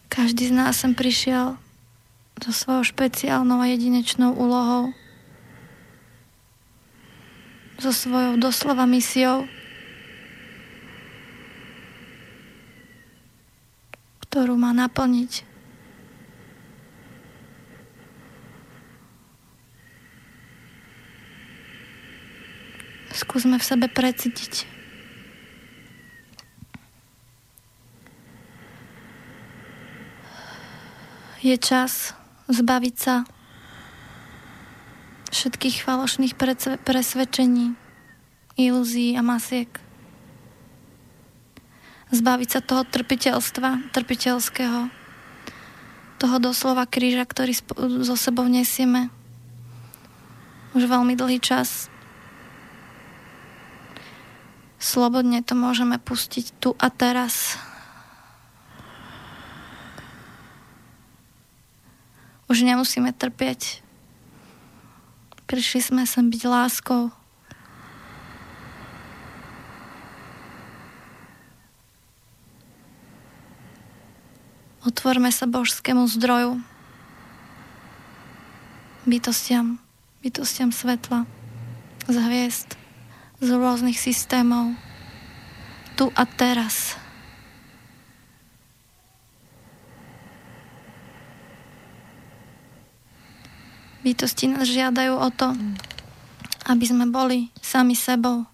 [0.08, 1.60] Každý z nás sem prišiel
[2.40, 4.96] so svojou špeciálnou a jedinečnou úlohou,
[7.84, 9.44] so svojou doslova misiou
[14.48, 15.44] ktorú má naplniť.
[23.12, 24.64] Skúsme v sebe precítiť.
[31.44, 32.16] Je čas
[32.48, 33.28] zbaviť sa
[35.28, 36.40] všetkých falošných
[36.88, 37.76] presvedčení,
[38.56, 39.87] ilúzií a masiek
[42.12, 44.88] zbaviť sa toho trpiteľstva, trpiteľského,
[46.18, 47.54] toho doslova kríža, ktorý
[48.02, 49.12] so sebou nesieme
[50.78, 51.90] už veľmi dlhý čas.
[54.78, 57.58] Slobodne to môžeme pustiť tu a teraz.
[62.46, 63.82] Už nemusíme trpieť.
[65.50, 67.17] Prišli sme sem byť láskou.
[74.88, 76.64] Otvorme sa božskému zdroju,
[79.04, 79.84] bytostiam,
[80.24, 81.28] bytostiam svetla,
[82.08, 82.80] z hviezd,
[83.44, 84.80] z rôznych systémov,
[86.00, 86.96] tu a teraz.
[94.08, 95.52] Bytosti nás žiadajú o to,
[96.64, 98.48] aby sme boli sami sebou,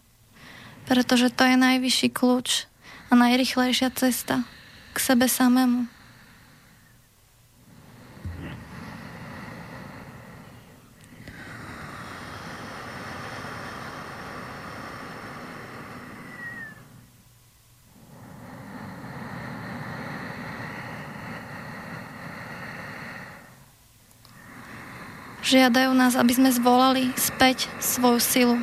[0.90, 2.66] pretože to je najvyšší kľúč
[3.10, 4.42] a najrychlejšia cesta
[4.94, 6.02] k sebe samému.
[25.54, 28.58] Žiadajú nás, aby sme zvolali späť svoju silu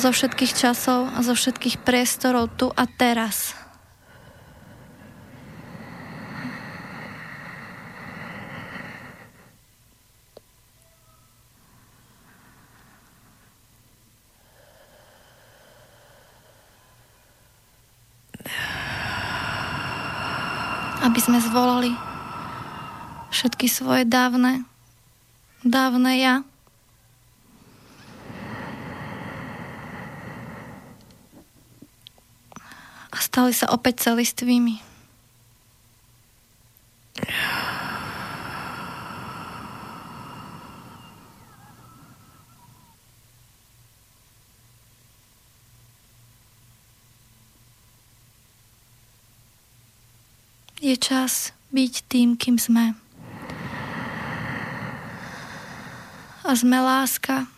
[0.00, 3.52] zo všetkých časov a zo všetkých priestorov tu a teraz.
[21.02, 21.92] aby sme zvolali
[23.34, 24.64] všetky svoje dávne,
[25.62, 26.34] dávne ja.
[33.12, 34.82] A stali sa opäť celistvými.
[50.82, 53.01] Je čas byť tým, kým sme.
[56.52, 57.48] A sme láska.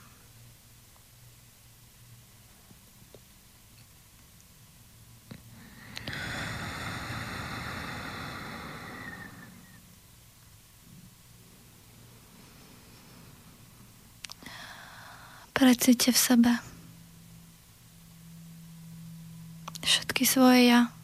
[15.51, 16.53] Precíte v sebe
[19.83, 20.95] všetky svoje ja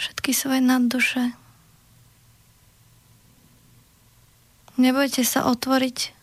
[0.00, 1.47] všetky svoje nadduše.
[4.78, 6.14] Nebojte sa otvoriť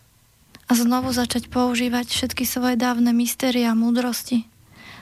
[0.66, 4.48] a znovu začať používať všetky svoje dávne mystéria a múdrosti.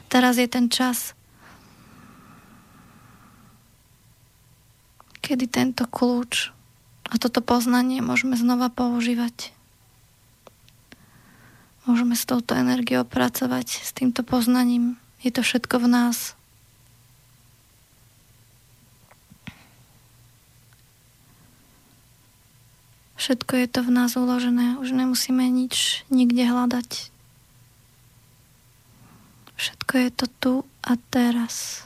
[0.09, 1.13] Teraz je ten čas,
[5.21, 6.49] kedy tento kľúč
[7.07, 9.53] a toto poznanie môžeme znova používať.
[11.85, 14.97] Môžeme s touto energiou pracovať, s týmto poznaním.
[15.21, 16.33] Je to všetko v nás.
[23.13, 27.13] Všetko je to v nás uložené, už nemusíme nič nikde hľadať.
[29.55, 30.53] Všetko je to tu
[30.83, 31.85] a teraz.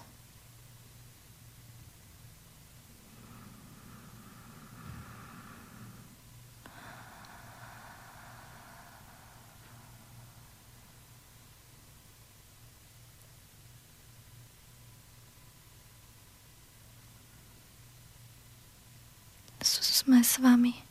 [20.07, 20.86] Sme s vami.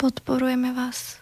[0.00, 1.20] Podporujeme vás.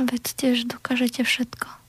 [0.00, 1.85] Vedzte, že dokážete všetko.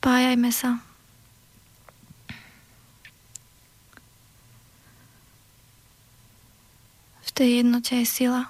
[0.00, 0.80] Spájajme sa.
[7.20, 8.48] V tej jednote je sila.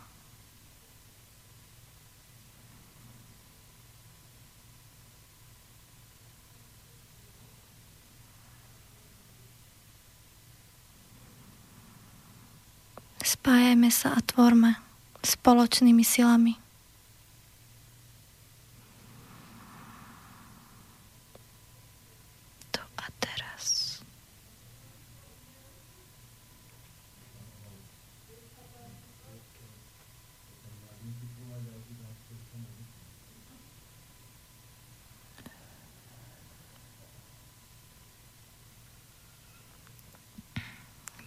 [13.26, 14.78] Spájajme sa a tvorme
[15.26, 16.69] spoločnými silami.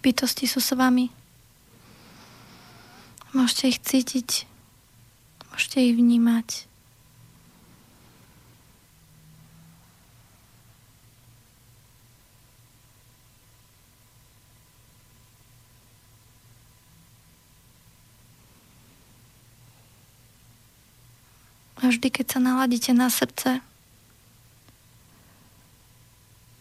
[0.04, 1.08] Bytosti sú s vami.
[3.32, 4.44] Môžete ich cítiť,
[5.48, 6.68] môžete ich vnímať.
[21.80, 23.60] A vždy, keď sa naladíte na srdce,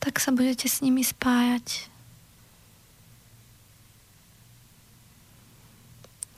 [0.04, 1.93] tak sa budete s nimi spájať.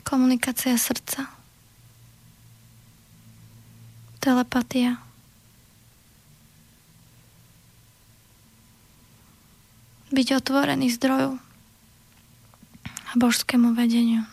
[0.06, 1.26] Komunikácia srdca.
[4.22, 5.02] Telepatia.
[10.14, 11.42] Byť otvorený zdroju
[12.86, 14.30] a božskému vedeniu.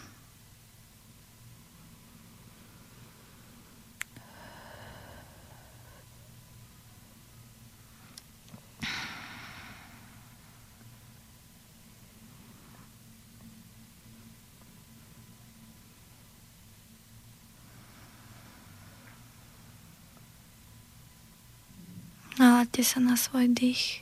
[22.72, 24.00] Naladte sa na svoj dých,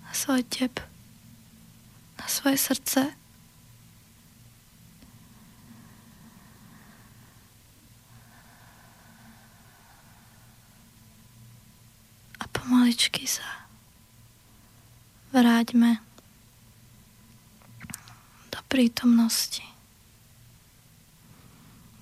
[0.00, 0.80] na svoj tep,
[2.16, 3.12] na svoje srdce.
[12.40, 13.44] A pomaličky sa
[15.36, 16.00] vráťme
[18.48, 19.68] do prítomnosti,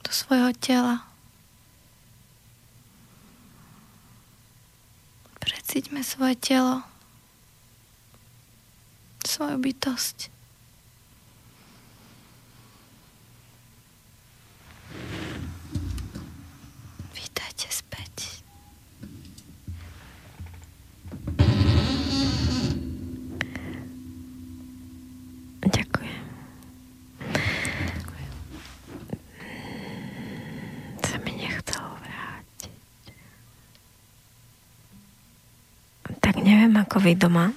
[0.07, 1.06] do svojho tela.
[5.77, 6.89] Precíťme svoje telo,
[9.29, 10.33] svoju bytosť.
[36.99, 37.53] Vy doma,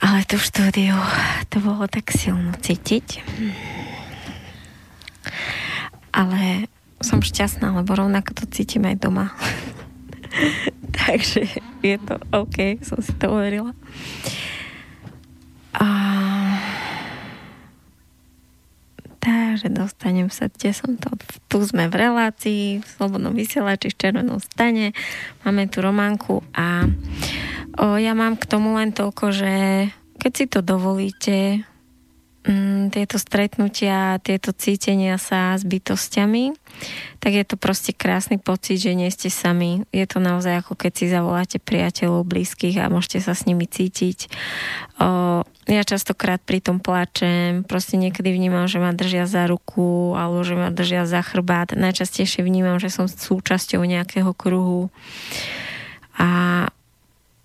[0.00, 0.96] ale tu štúdiu
[1.52, 3.20] to bolo tak silno cítiť.
[6.10, 6.66] Ale
[7.00, 9.32] som šťastná, lebo rovnako to cítim aj doma.
[11.04, 11.48] Takže
[11.84, 13.72] je to OK, som si to uverila.
[15.76, 15.86] A...
[19.20, 21.12] Takže dostanem sa, kde som to.
[21.52, 24.96] Tu sme v relácii, v Slobodnom vysielači v Červenom stane.
[25.44, 26.88] Máme tu Románku a
[27.78, 29.52] o, ja mám k tomu len toľko, že
[30.20, 31.64] keď si to dovolíte,
[32.44, 36.56] mm, tieto stretnutia, tieto cítenia sa s bytostiami,
[37.20, 39.84] tak je to proste krásny pocit, že nie ste sami.
[39.92, 44.28] Je to naozaj ako keď si zavoláte priateľov, blízkych a môžete sa s nimi cítiť.
[45.00, 50.40] O, ja častokrát pri tom plačem, proste niekedy vnímam, že ma držia za ruku alebo
[50.42, 51.76] že ma držia za chrbát.
[51.76, 54.88] Najčastejšie vnímam, že som súčasťou nejakého kruhu.
[56.20, 56.68] A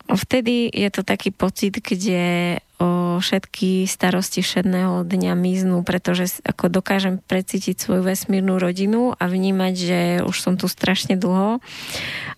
[0.09, 7.23] vtedy je to taký pocit, kde o všetky starosti všedného dňa miznú, pretože ako dokážem
[7.23, 11.63] precítiť svoju vesmírnu rodinu a vnímať, že už som tu strašne dlho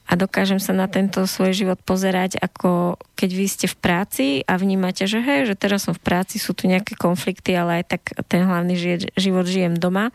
[0.08, 4.62] a dokážem sa na tento svoj život pozerať ako keď vy ste v práci a
[4.62, 8.02] vnímate, že hej, že teraz som v práci, sú tu nejaké konflikty, ale aj tak
[8.30, 8.78] ten hlavný
[9.18, 10.14] život žijem doma.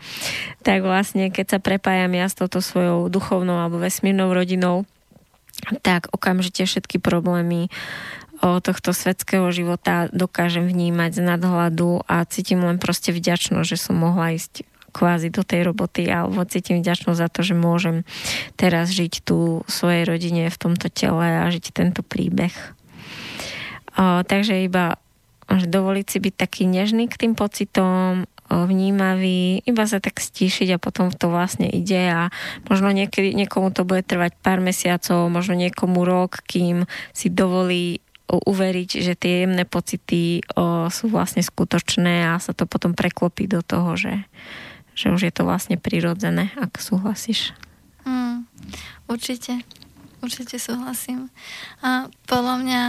[0.62, 4.86] Tak vlastne, keď sa prepájam ja s touto svojou duchovnou alebo vesmírnou rodinou,
[5.82, 7.70] tak okamžite všetky problémy
[8.42, 14.34] tohto svetského života dokážem vnímať z nadhľadu a cítim len proste vďačnosť, že som mohla
[14.34, 18.02] ísť kvázi do tej roboty alebo cítim vďačnosť za to, že môžem
[18.58, 22.52] teraz žiť tu svojej rodine v tomto tele a žiť tento príbeh.
[23.96, 24.98] O, takže iba
[25.52, 28.24] že dovoliť si byť taký nežný k tým pocitom,
[28.68, 32.28] vnímavý, iba sa tak stíšiť a potom to vlastne ide a
[32.68, 36.84] možno niekedy, niekomu to bude trvať pár mesiacov, možno niekomu rok, kým
[37.16, 38.02] si dovolí
[38.32, 43.60] uveriť, že tie jemné pocity o, sú vlastne skutočné a sa to potom preklopí do
[43.60, 44.24] toho, že,
[44.96, 47.52] že už je to vlastne prirodzené, ak súhlasíš.
[48.08, 48.48] Mm,
[49.04, 49.60] určite,
[50.24, 51.28] určite súhlasím.
[51.84, 52.82] A podľa mňa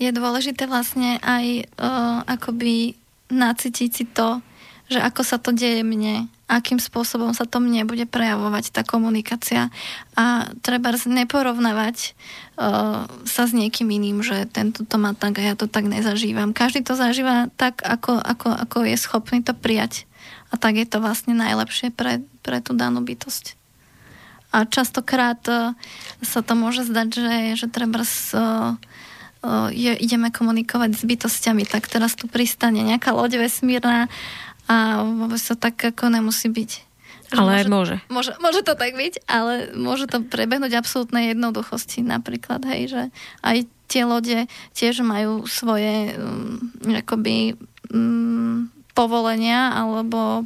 [0.00, 1.90] je dôležité vlastne aj o,
[2.24, 2.96] akoby
[3.28, 4.40] nacítiť si to,
[4.88, 9.68] že ako sa to deje mne, akým spôsobom sa to mne bude prejavovať tá komunikácia
[10.16, 12.16] a treba neporovnávať
[12.56, 16.56] uh, sa s niekým iným, že tento to má tak a ja to tak nezažívam.
[16.56, 20.08] Každý to zažíva tak, ako, ako, ako je schopný to prijať.
[20.48, 23.60] A tak je to vlastne najlepšie pre, pre tú danú bytosť.
[24.48, 25.76] A častokrát uh,
[26.24, 28.80] sa to môže zdať, že, že treba s, uh,
[29.70, 34.10] je, ideme komunikovať s bytostiami, tak teraz tu pristane nejaká loď vesmírna
[34.68, 36.70] a vôbec to tak ako nemusí byť.
[37.28, 37.96] Ale môže, môže.
[38.08, 38.32] môže.
[38.40, 43.02] Môže to tak byť, ale môže to prebehnúť absolútnej jednoduchosti napríklad, hej, že
[43.44, 47.56] aj tie lode tiež majú svoje um, akoby
[47.92, 50.44] um, povolenia alebo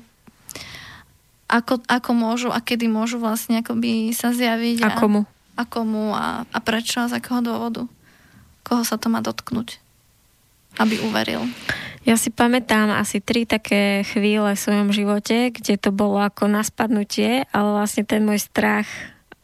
[1.50, 4.88] ako, ako môžu a kedy môžu vlastne akoby sa zjaviť.
[4.88, 5.28] A, a komu?
[5.58, 7.84] A komu a, a prečo a z akého dôvodu.
[8.62, 9.81] Koho sa to má dotknúť,
[10.78, 11.44] aby uveril.
[12.02, 16.66] Ja si pamätám asi tri také chvíle v svojom živote, kde to bolo ako na
[16.66, 18.90] spadnutie, ale vlastne ten môj strach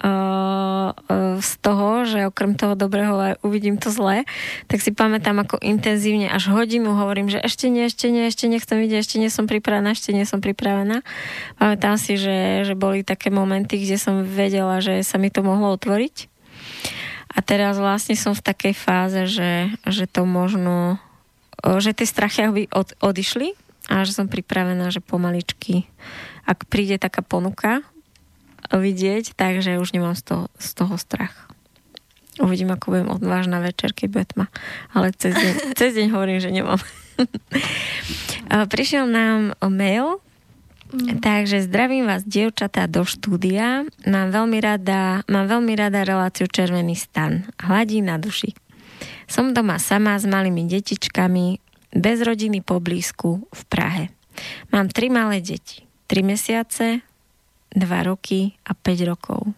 [0.03, 4.27] uh, uh, z toho, že okrem toho dobrého uvidím to zlé,
[4.67, 8.83] tak si pamätám ako intenzívne až hodinu hovorím, že ešte nie, ešte nie, ešte nechcem
[8.83, 11.07] vidieť, ešte nie som pripravená, ešte nie som pripravená.
[11.63, 15.75] Pamätám si, že, že boli také momenty, kde som vedela, že sa mi to mohlo
[15.79, 16.27] otvoriť.
[17.29, 20.99] A teraz vlastne som v takej fáze, že, že to možno
[21.63, 23.55] že tie strachy by od, odišli
[23.89, 25.89] a že som pripravená, že pomaličky,
[26.45, 27.83] ak príde taká ponuka
[28.69, 31.49] vidieť, takže už nemám z toho, z toho strach.
[32.39, 34.47] Uvidím, ako budem odvážna večer, keď bude tma.
[34.95, 36.79] Ale cez deň, cez deň hovorím, že nemám.
[38.73, 40.23] Prišiel nám mail,
[40.95, 41.19] mm.
[41.19, 43.89] takže zdravím vás, dievčatá, do štúdia.
[44.07, 47.49] Mám veľmi rada, mám veľmi rada reláciu Červený stan.
[47.59, 48.55] Hladí na duši.
[49.29, 51.61] Som doma sama s malými detičkami,
[51.93, 54.05] bez rodiny poblízku v Prahe.
[54.73, 55.85] Mám tri malé deti.
[56.09, 57.05] 3 mesiace,
[57.77, 59.53] 2 roky a 5 rokov.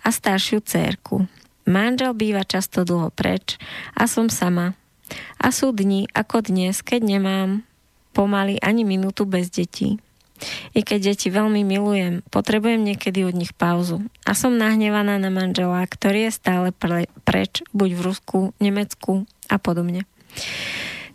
[0.00, 1.28] A staršiu cérku.
[1.68, 3.60] Manžel býva často dlho preč
[3.92, 4.72] a som sama.
[5.36, 7.50] A sú dni ako dnes, keď nemám
[8.16, 10.00] pomaly ani minútu bez detí.
[10.72, 14.00] I keď deti veľmi milujem, potrebujem niekedy od nich pauzu.
[14.24, 19.60] A som nahnevaná na manžela, ktorý je stále pre, preč, buď v Rusku, Nemecku a
[19.60, 20.08] podobne.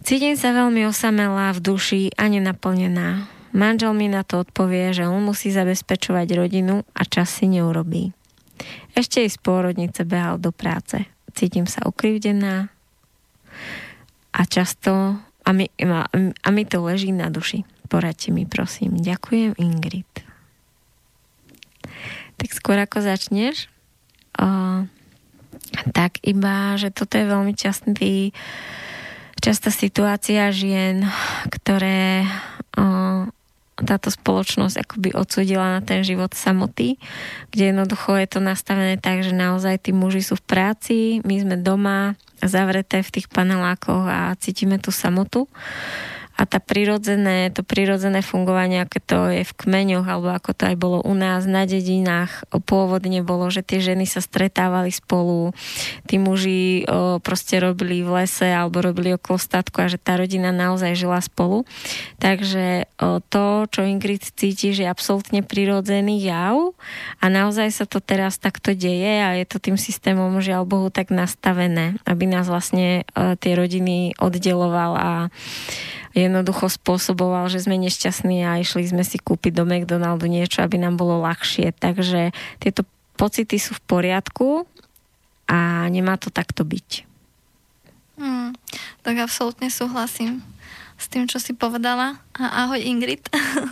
[0.05, 3.25] Cítim sa veľmi osamelá v duši a nenaplnená.
[3.55, 8.13] Manžel mi na to odpovie, že on musí zabezpečovať rodinu a čas si neurobí.
[8.93, 11.07] Ešte i z pôrodnice behal do práce.
[11.33, 12.69] Cítim sa ukrivdená
[14.35, 17.63] a často a mi, a, mi to leží na duši.
[17.85, 18.97] Poradte mi, prosím.
[18.97, 20.09] Ďakujem, Ingrid.
[22.35, 23.71] Tak skôr ako začneš,
[24.35, 24.83] o,
[25.95, 28.35] tak iba, že toto je veľmi častý,
[29.39, 31.07] častá situácia žien,
[31.47, 32.27] ktoré
[32.75, 33.29] o,
[33.75, 36.95] táto spoločnosť akoby odsudila na ten život samoty,
[37.51, 40.97] kde jednoducho je to nastavené tak, že naozaj tí muži sú v práci,
[41.27, 45.51] my sme doma zavreté v tých panelákoch a cítime tú samotu
[46.35, 50.75] a tá prirodzené, to prirodzené fungovanie, aké to je v kmeňoch, alebo ako to aj
[50.75, 55.55] bolo u nás na dedinách, pôvodne bolo, že tie ženy sa stretávali spolu,
[56.03, 60.51] tí muži o, proste robili v lese alebo robili okolo statku a že tá rodina
[60.51, 61.63] naozaj žila spolu.
[62.19, 66.75] Takže o, to, čo Ingrid cíti, že je absolútne prirodzený jav
[67.23, 71.15] a naozaj sa to teraz takto deje a je to tým systémom, žiaľ Bohu, tak
[71.15, 75.11] nastavené, aby nás vlastne o, tie rodiny oddeloval a
[76.15, 80.95] jednoducho spôsoboval, že sme nešťastní a išli sme si kúpiť do McDonaldu niečo, aby nám
[80.95, 81.75] bolo ľahšie.
[81.75, 82.31] Takže
[82.63, 82.87] tieto
[83.19, 84.63] pocity sú v poriadku
[85.51, 87.03] a nemá to takto byť.
[88.15, 88.55] Hmm,
[89.03, 90.39] tak absolútne súhlasím
[90.95, 92.23] s tým, čo si povedala.
[92.39, 93.27] Ahoj Ingrid,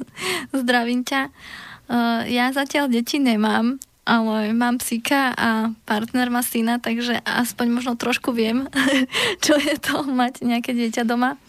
[0.51, 1.31] zdravím ťa.
[1.87, 7.93] Uh, ja zatiaľ deti nemám, ale mám psíka a partner má syna, takže aspoň možno
[7.95, 8.67] trošku viem,
[9.45, 11.39] čo je to mať nejaké dieťa doma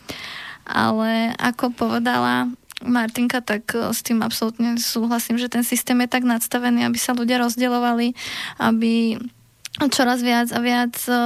[0.64, 2.48] ale ako povedala
[2.84, 7.16] Martinka, tak e, s tým absolútne súhlasím, že ten systém je tak nadstavený, aby sa
[7.16, 8.12] ľudia rozdielovali,
[8.60, 9.16] aby
[9.90, 11.16] čoraz viac a viac e,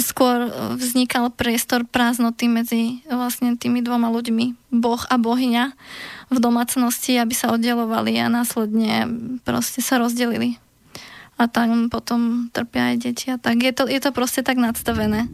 [0.00, 0.48] skôr
[0.80, 5.64] vznikal priestor prázdnoty medzi vlastne tými dvoma ľuďmi, Boh a bohyňa
[6.32, 9.08] v domácnosti, aby sa oddelovali a následne
[9.44, 10.56] proste sa rozdelili.
[11.38, 13.62] A tam potom trpia aj deti a tak.
[13.62, 15.30] Je to, je to proste tak nadstavené.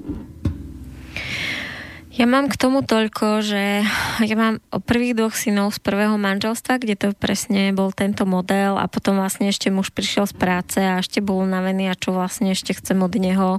[2.14, 3.82] Ja mám k tomu toľko, že
[4.22, 8.78] ja mám o prvých dvoch synov z prvého manželstva, kde to presne bol tento model
[8.78, 12.54] a potom vlastne ešte muž prišiel z práce a ešte bol unavený a čo vlastne
[12.54, 13.58] ešte chcem od neho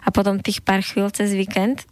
[0.00, 1.84] a potom tých pár chvíľ cez víkend.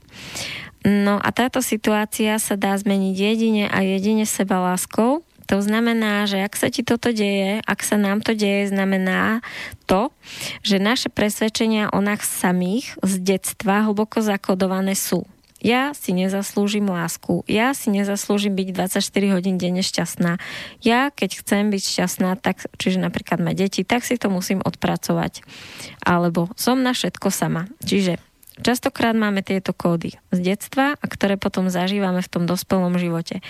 [0.80, 5.28] No a táto situácia sa dá zmeniť jedine a jedine seba láskou.
[5.52, 9.44] To znamená, že ak sa ti toto deje, ak sa nám to deje, znamená
[9.84, 10.08] to,
[10.64, 15.28] že naše presvedčenia o nás samých z detstva hlboko zakodované sú.
[15.58, 17.42] Ja si nezaslúžim lásku.
[17.50, 20.38] Ja si nezaslúžim byť 24 hodín denne šťastná.
[20.86, 25.42] Ja, keď chcem byť šťastná, tak, čiže napríklad mať deti, tak si to musím odpracovať.
[26.06, 27.66] Alebo som na všetko sama.
[27.82, 28.22] Čiže
[28.62, 33.42] častokrát máme tieto kódy z detstva, a ktoré potom zažívame v tom dospelom živote.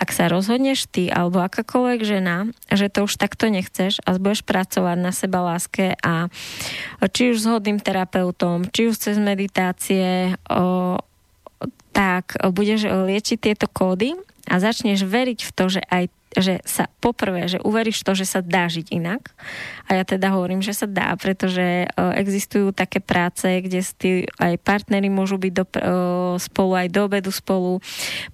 [0.00, 4.96] Ak sa rozhodneš ty alebo akákoľvek žena, že to už takto nechceš a budeš pracovať
[5.00, 6.28] na seba láske a
[7.12, 10.96] či už s hodným terapeutom, či už cez meditácie, o,
[11.94, 14.18] tak budeš liečiť tieto kódy
[14.50, 18.40] a začneš veriť v to, že aj že sa poprvé, že uveríš to, že sa
[18.42, 19.30] dá žiť inak.
[19.86, 21.88] A ja teda hovorím, že sa dá, pretože e,
[22.18, 24.10] existujú také práce, kde tí
[24.42, 25.80] aj partnery môžu byť do, e,
[26.42, 27.78] spolu, aj do obedu spolu.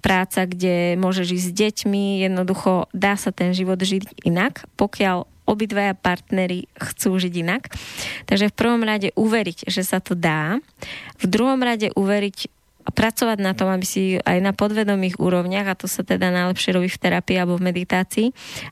[0.01, 2.05] Práca, kde môžeš ísť s deťmi.
[2.25, 7.69] Jednoducho dá sa ten život žiť inak, pokiaľ obidvaja partnery chcú žiť inak.
[8.25, 10.57] Takže v prvom rade uveriť, že sa to dá.
[11.21, 15.85] V druhom rade uveriť pracovať na tom, aby si aj na podvedomých úrovniach, a to
[15.85, 18.27] sa teda najlepšie robí v terapii alebo v meditácii,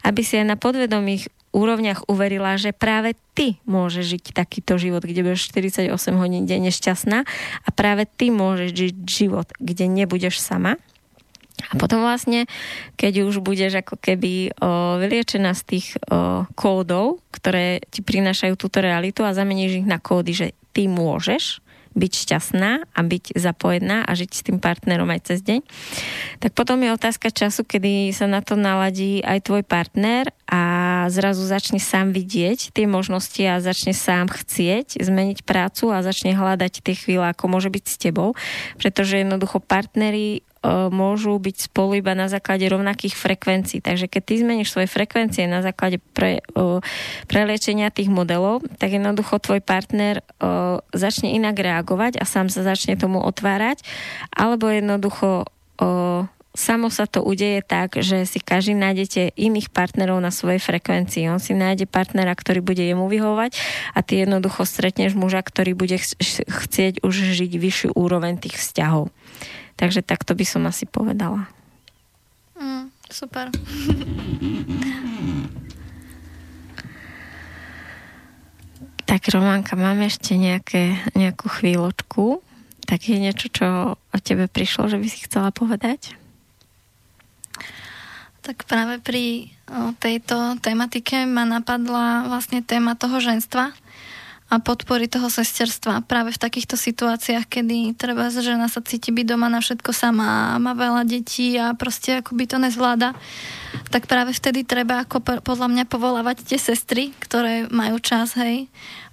[0.05, 5.25] aby si aj na podvedomých úrovniach uverila, že práve ty môžeš žiť takýto život, kde
[5.25, 7.25] budeš 48 hodín denne šťastná
[7.65, 10.77] a práve ty môžeš žiť život, kde nebudeš sama.
[11.67, 12.47] A potom vlastne,
[12.95, 18.79] keď už budeš ako keby o, vyliečená z tých o, kódov, ktoré ti prinášajú túto
[18.79, 21.59] realitu a zameníš ich na kódy, že ty môžeš,
[21.93, 25.59] byť šťastná a byť zapojená a žiť s tým partnerom aj cez deň,
[26.39, 30.61] tak potom je otázka času, kedy sa na to naladí aj tvoj partner a
[31.13, 36.81] zrazu začne sám vidieť tie možnosti a začne sám chcieť zmeniť prácu a začne hľadať
[36.81, 38.33] tie chvíle, ako môže byť s tebou,
[38.77, 43.79] pretože jednoducho partnery môžu byť spolu iba na základe rovnakých frekvencií.
[43.79, 46.43] Takže keď ty zmeníš svoje frekvencie na základe pre,
[47.31, 50.19] preliečenia tých modelov, tak jednoducho tvoj partner
[50.91, 53.87] začne inak reagovať a sám sa začne tomu otvárať,
[54.35, 55.47] alebo jednoducho
[56.49, 61.31] samo sa to udeje tak, že si každý nájdete iných partnerov na svojej frekvencii.
[61.31, 63.55] On si nájde partnera, ktorý bude jemu vyhovať
[63.95, 65.95] a ty jednoducho stretneš muža, ktorý bude
[66.51, 69.07] chcieť už žiť vyššiu úroveň tých vzťahov.
[69.79, 71.47] Takže takto by som asi povedala.
[72.59, 73.47] Mm, super.
[79.09, 82.43] tak Románka, máme ešte nejaké, nejakú chvíľočku.
[82.85, 86.13] Tak je niečo, čo o tebe prišlo, že by si chcela povedať?
[88.45, 89.49] Tak práve pri
[89.97, 93.73] tejto tematike ma napadla vlastne téma toho ženstva,
[94.49, 99.45] a podpory toho sesterstva práve v takýchto situáciách, kedy treba žena sa cíti byť doma
[99.45, 103.13] na všetko sama a má veľa detí a proste akoby to nezvláda,
[103.93, 108.65] tak práve vtedy treba ako podľa mňa povolávať tie sestry, ktoré majú čas, hej,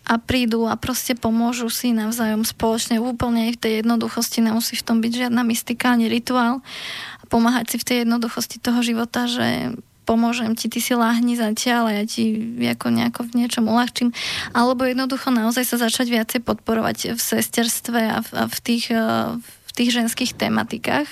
[0.06, 3.02] a prídu a proste pomôžu si navzájom spoločne.
[3.02, 6.62] Úplne v tej jednoduchosti, nemusí v tom byť žiadna mystika ani rituál.
[7.20, 9.74] A pomáhať si v tej jednoduchosti toho života, že
[10.06, 14.14] pomôžem ti, ty si láhni zatiaľ a ja ti ako nejako v niečom uľahčím.
[14.54, 19.02] Alebo jednoducho naozaj sa začať viacej podporovať v sesterstve a v, a v tých e,
[19.42, 21.10] v tých ženských tematikách.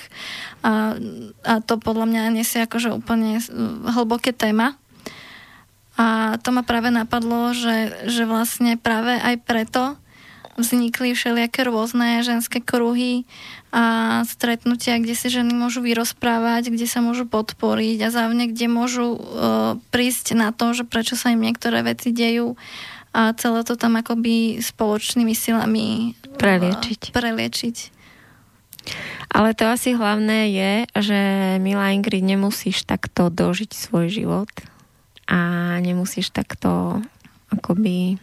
[0.65, 0.97] A,
[1.45, 3.37] a to podľa mňa nesie akože úplne
[3.85, 4.73] hlboké téma.
[5.95, 9.95] A to ma práve napadlo, že, že vlastne práve aj preto
[10.55, 13.27] vznikli všelijaké rôzne ženské kruhy
[13.75, 19.19] a stretnutia, kde si ženy môžu vyrozprávať, kde sa môžu podporiť a závne, kde môžu
[19.19, 19.19] uh,
[19.91, 22.55] prísť na to, že prečo sa im niektoré veci dejú
[23.15, 27.11] a celé to tam akoby spoločnými silami preliečiť.
[27.11, 27.77] Uh, preliečiť.
[29.35, 30.73] Ale to asi hlavné je,
[31.03, 31.19] že
[31.59, 34.51] milá Ingrid, nemusíš takto dožiť svoj život
[35.27, 37.01] a nemusíš takto
[37.51, 38.21] akoby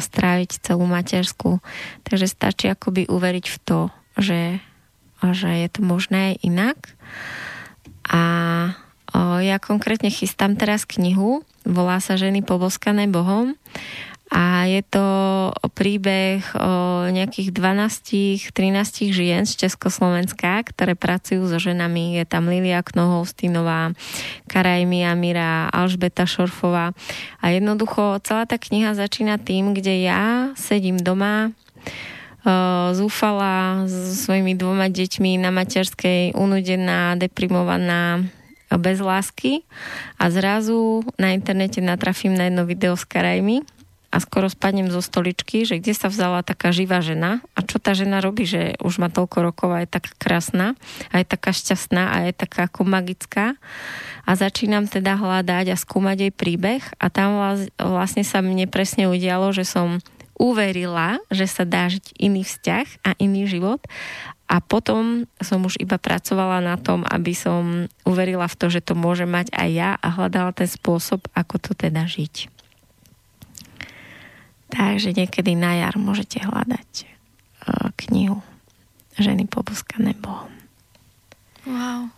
[0.00, 1.62] stráviť celú matersku.
[2.02, 3.80] Takže stačí akoby uveriť v to,
[4.18, 4.40] že
[5.22, 6.78] že je to možné aj inak.
[8.06, 8.22] A
[9.10, 13.58] o, ja konkrétne chystám teraz knihu, volá sa Ženy poboskané Bohom
[14.28, 15.06] a je to
[15.72, 22.20] príbeh o nejakých 12-13 žien z Československa, ktoré pracujú so ženami.
[22.20, 23.96] Je tam Lilia Knohovstinová,
[24.44, 26.92] Karajmi Amira, Alžbeta Šorfová.
[27.40, 31.56] A jednoducho celá tá kniha začína tým, kde ja sedím doma
[32.92, 38.24] zúfala so svojimi dvoma deťmi na materskej, unudená, deprimovaná,
[38.68, 39.64] bez lásky
[40.20, 43.77] a zrazu na internete natrafím na jedno video s karajmi
[44.08, 47.44] a skoro spadnem zo stoličky, že kde sa vzala taká živá žena?
[47.52, 50.66] A čo tá žena robí, že už má toľko rokov a je taká krásna
[51.12, 53.60] a je taká šťastná a je taká ako magická?
[54.24, 56.80] A začínam teda hľadať a skúmať jej príbeh.
[56.96, 57.36] A tam
[57.76, 60.00] vlastne sa mne presne udialo, že som
[60.40, 63.84] uverila, že sa dá žiť iný vzťah a iný život.
[64.48, 68.96] A potom som už iba pracovala na tom, aby som uverila v to, že to
[68.96, 72.57] môže mať aj ja a hľadala ten spôsob, ako to teda žiť.
[74.68, 78.44] Takže niekedy na jar môžete hľadať uh, knihu
[79.18, 80.52] Ženy poboskané Bohom.
[81.66, 82.14] Wow.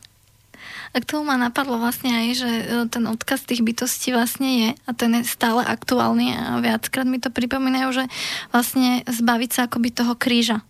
[0.91, 4.69] A k tomu ma napadlo vlastne aj, že e, ten odkaz tých bytostí vlastne je
[4.75, 8.05] a ten je stále aktuálny a viackrát mi to pripomínajú, že
[8.51, 10.61] vlastne zbaviť sa akoby toho kríža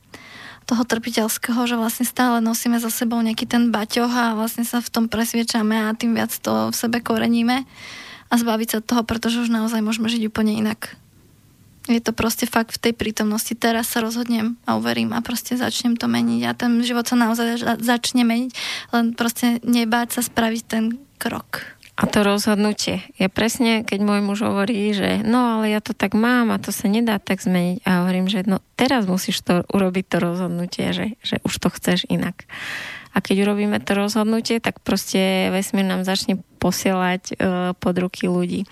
[0.68, 4.86] toho trpiteľského, že vlastne stále nosíme za sebou nejaký ten baťoh a vlastne sa v
[4.86, 7.66] tom presviečame a tým viac to v sebe koreníme
[8.30, 10.94] a zbaviť sa toho, pretože už naozaj môžeme žiť úplne inak
[11.90, 13.52] je to proste fakt v tej prítomnosti.
[13.58, 17.82] Teraz sa rozhodnem a uverím a proste začnem to meniť a ten život sa naozaj
[17.82, 18.50] začne meniť,
[18.94, 20.84] len proste nebáť sa spraviť ten
[21.18, 21.80] krok.
[22.00, 23.04] A to rozhodnutie.
[23.20, 26.72] Ja presne, keď môj muž hovorí, že no ale ja to tak mám a to
[26.72, 31.20] sa nedá tak zmeniť a hovorím, že no teraz musíš to urobiť to rozhodnutie, že,
[31.20, 32.48] že už to chceš inak.
[33.12, 38.68] A keď urobíme to rozhodnutie, tak proste vesmír nám začne posielať uh, pod ruky ľudí.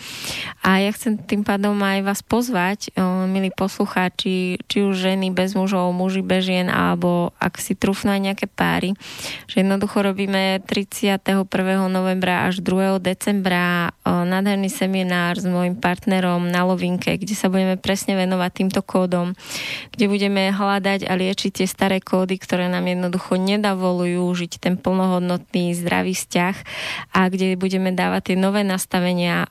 [0.60, 5.56] A ja chcem tým pádom aj vás pozvať, uh, milí poslucháči, či už ženy bez
[5.56, 8.92] mužov, muži bez žien, alebo ak si trúfnú aj nejaké páry,
[9.48, 11.48] že jednoducho robíme 31.
[11.88, 13.00] novembra až 2.
[13.00, 18.84] decembra uh, nádherný seminár s môjim partnerom na Lovinke, kde sa budeme presne venovať týmto
[18.84, 19.32] kódom,
[19.96, 25.72] kde budeme hľadať a liečiť tie staré kódy, ktoré nám jednoducho nedavolujú žiť ten plnohodnotný
[25.78, 26.56] zdravý vzťah
[27.14, 29.46] a kde budeme dávať tie nové nastavenia,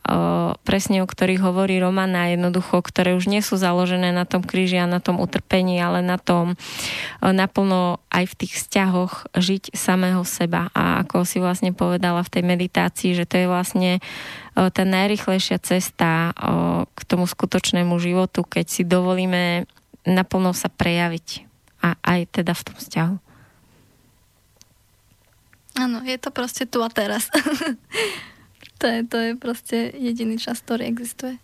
[0.68, 4.88] presne o ktorých hovorí Romana, jednoducho, ktoré už nie sú založené na tom kríži a
[4.88, 6.60] na tom utrpení, ale na tom
[7.24, 10.68] naplno aj v tých vzťahoch žiť samého seba.
[10.76, 13.92] A ako si vlastne povedala v tej meditácii, že to je vlastne
[14.56, 16.36] tá najrychlejšia cesta
[16.84, 19.70] k tomu skutočnému životu, keď si dovolíme
[20.08, 21.44] naplno sa prejaviť
[21.84, 23.16] a aj teda v tom vzťahu.
[25.78, 27.30] Áno, je to proste tu a teraz.
[28.82, 31.38] to, je, to je proste jediný čas, ktorý existuje.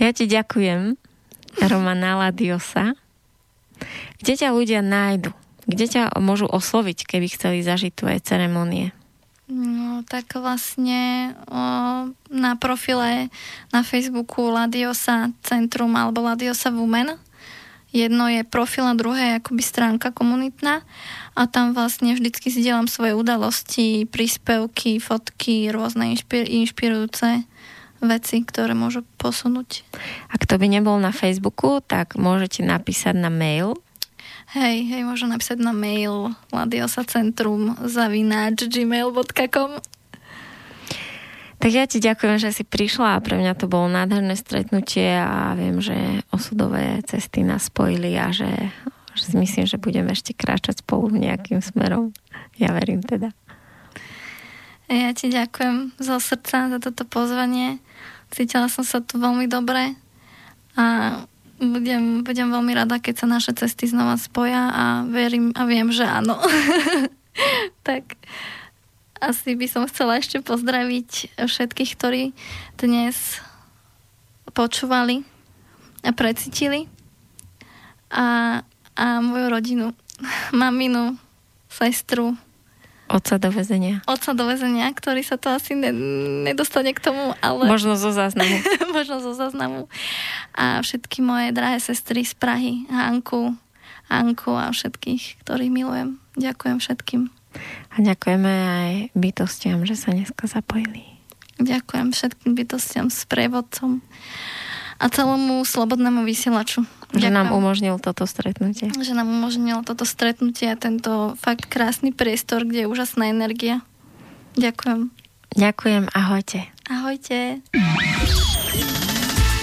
[0.00, 0.96] Ja ti ďakujem,
[1.68, 2.96] Romana Ladiosa.
[4.22, 5.34] Kde ťa ľudia nájdu?
[5.68, 8.96] Kde ťa môžu osloviť, keby chceli zažiť tvoje ceremonie?
[9.48, 11.60] No, tak vlastne o,
[12.28, 13.32] na profile
[13.72, 17.16] na Facebooku Ladiosa Centrum alebo Ladiosa Women
[17.88, 20.84] Jedno je profil a druhé je akoby stránka komunitná.
[21.32, 27.48] A tam vlastne vždycky si delám svoje udalosti, príspevky, fotky, rôzne inšpir- inšpirujúce
[28.04, 29.82] veci, ktoré môžu posunúť.
[30.30, 33.74] Ak to by nebol na Facebooku, tak môžete napísať na mail.
[34.56, 39.97] Hej, hej, môžem napísať na mail ladiosa.centrum zavináč gmail.com
[41.58, 45.58] tak ja ti ďakujem, že si prišla a pre mňa to bolo nádherné stretnutie a
[45.58, 48.70] viem, že osudové cesty nás spojili a že,
[49.18, 52.14] že myslím, že budeme ešte kráčať spolu nejakým smerom.
[52.62, 53.34] Ja verím teda.
[54.88, 57.82] Ja ti ďakujem zo srdca za toto pozvanie.
[58.30, 59.98] Cítila som sa tu veľmi dobre
[60.78, 60.86] a
[61.58, 66.06] budem, budem veľmi rada, keď sa naše cesty znova spoja a verím a viem, že
[66.06, 66.38] áno.
[67.88, 68.14] tak
[69.20, 72.22] asi by som chcela ešte pozdraviť všetkých, ktorí
[72.78, 73.42] dnes
[74.54, 75.22] počúvali
[76.02, 76.86] a precítili
[78.10, 78.60] a,
[78.96, 79.86] a moju rodinu,
[80.56, 81.18] maminu,
[81.68, 82.34] sestru,
[83.08, 84.04] Oca do väzenia.
[84.04, 85.96] Oca do väzenia, ktorý sa to asi ne,
[86.44, 87.64] nedostane k tomu, ale...
[87.72, 88.60] Možno zo záznamu.
[88.92, 89.88] Možno zo záznamu.
[90.52, 93.56] A všetky moje drahé sestry z Prahy, Hanku,
[94.12, 96.20] Anku a všetkých, ktorých milujem.
[96.36, 97.32] Ďakujem všetkým.
[97.92, 101.18] A ďakujeme aj bytostiam, že sa dneska zapojili.
[101.58, 103.98] Ďakujem všetkým bytostiam s prevodcom
[104.98, 106.82] a celomu slobodnému vysielaču.
[107.14, 107.34] Že Ďakujem.
[107.34, 108.90] nám umožnil toto stretnutie.
[108.94, 113.80] Že nám umožnil toto stretnutie a tento fakt krásny priestor, kde je úžasná energia.
[114.58, 115.10] Ďakujem.
[115.54, 116.68] Ďakujem, ahojte.
[116.90, 117.62] Ahojte.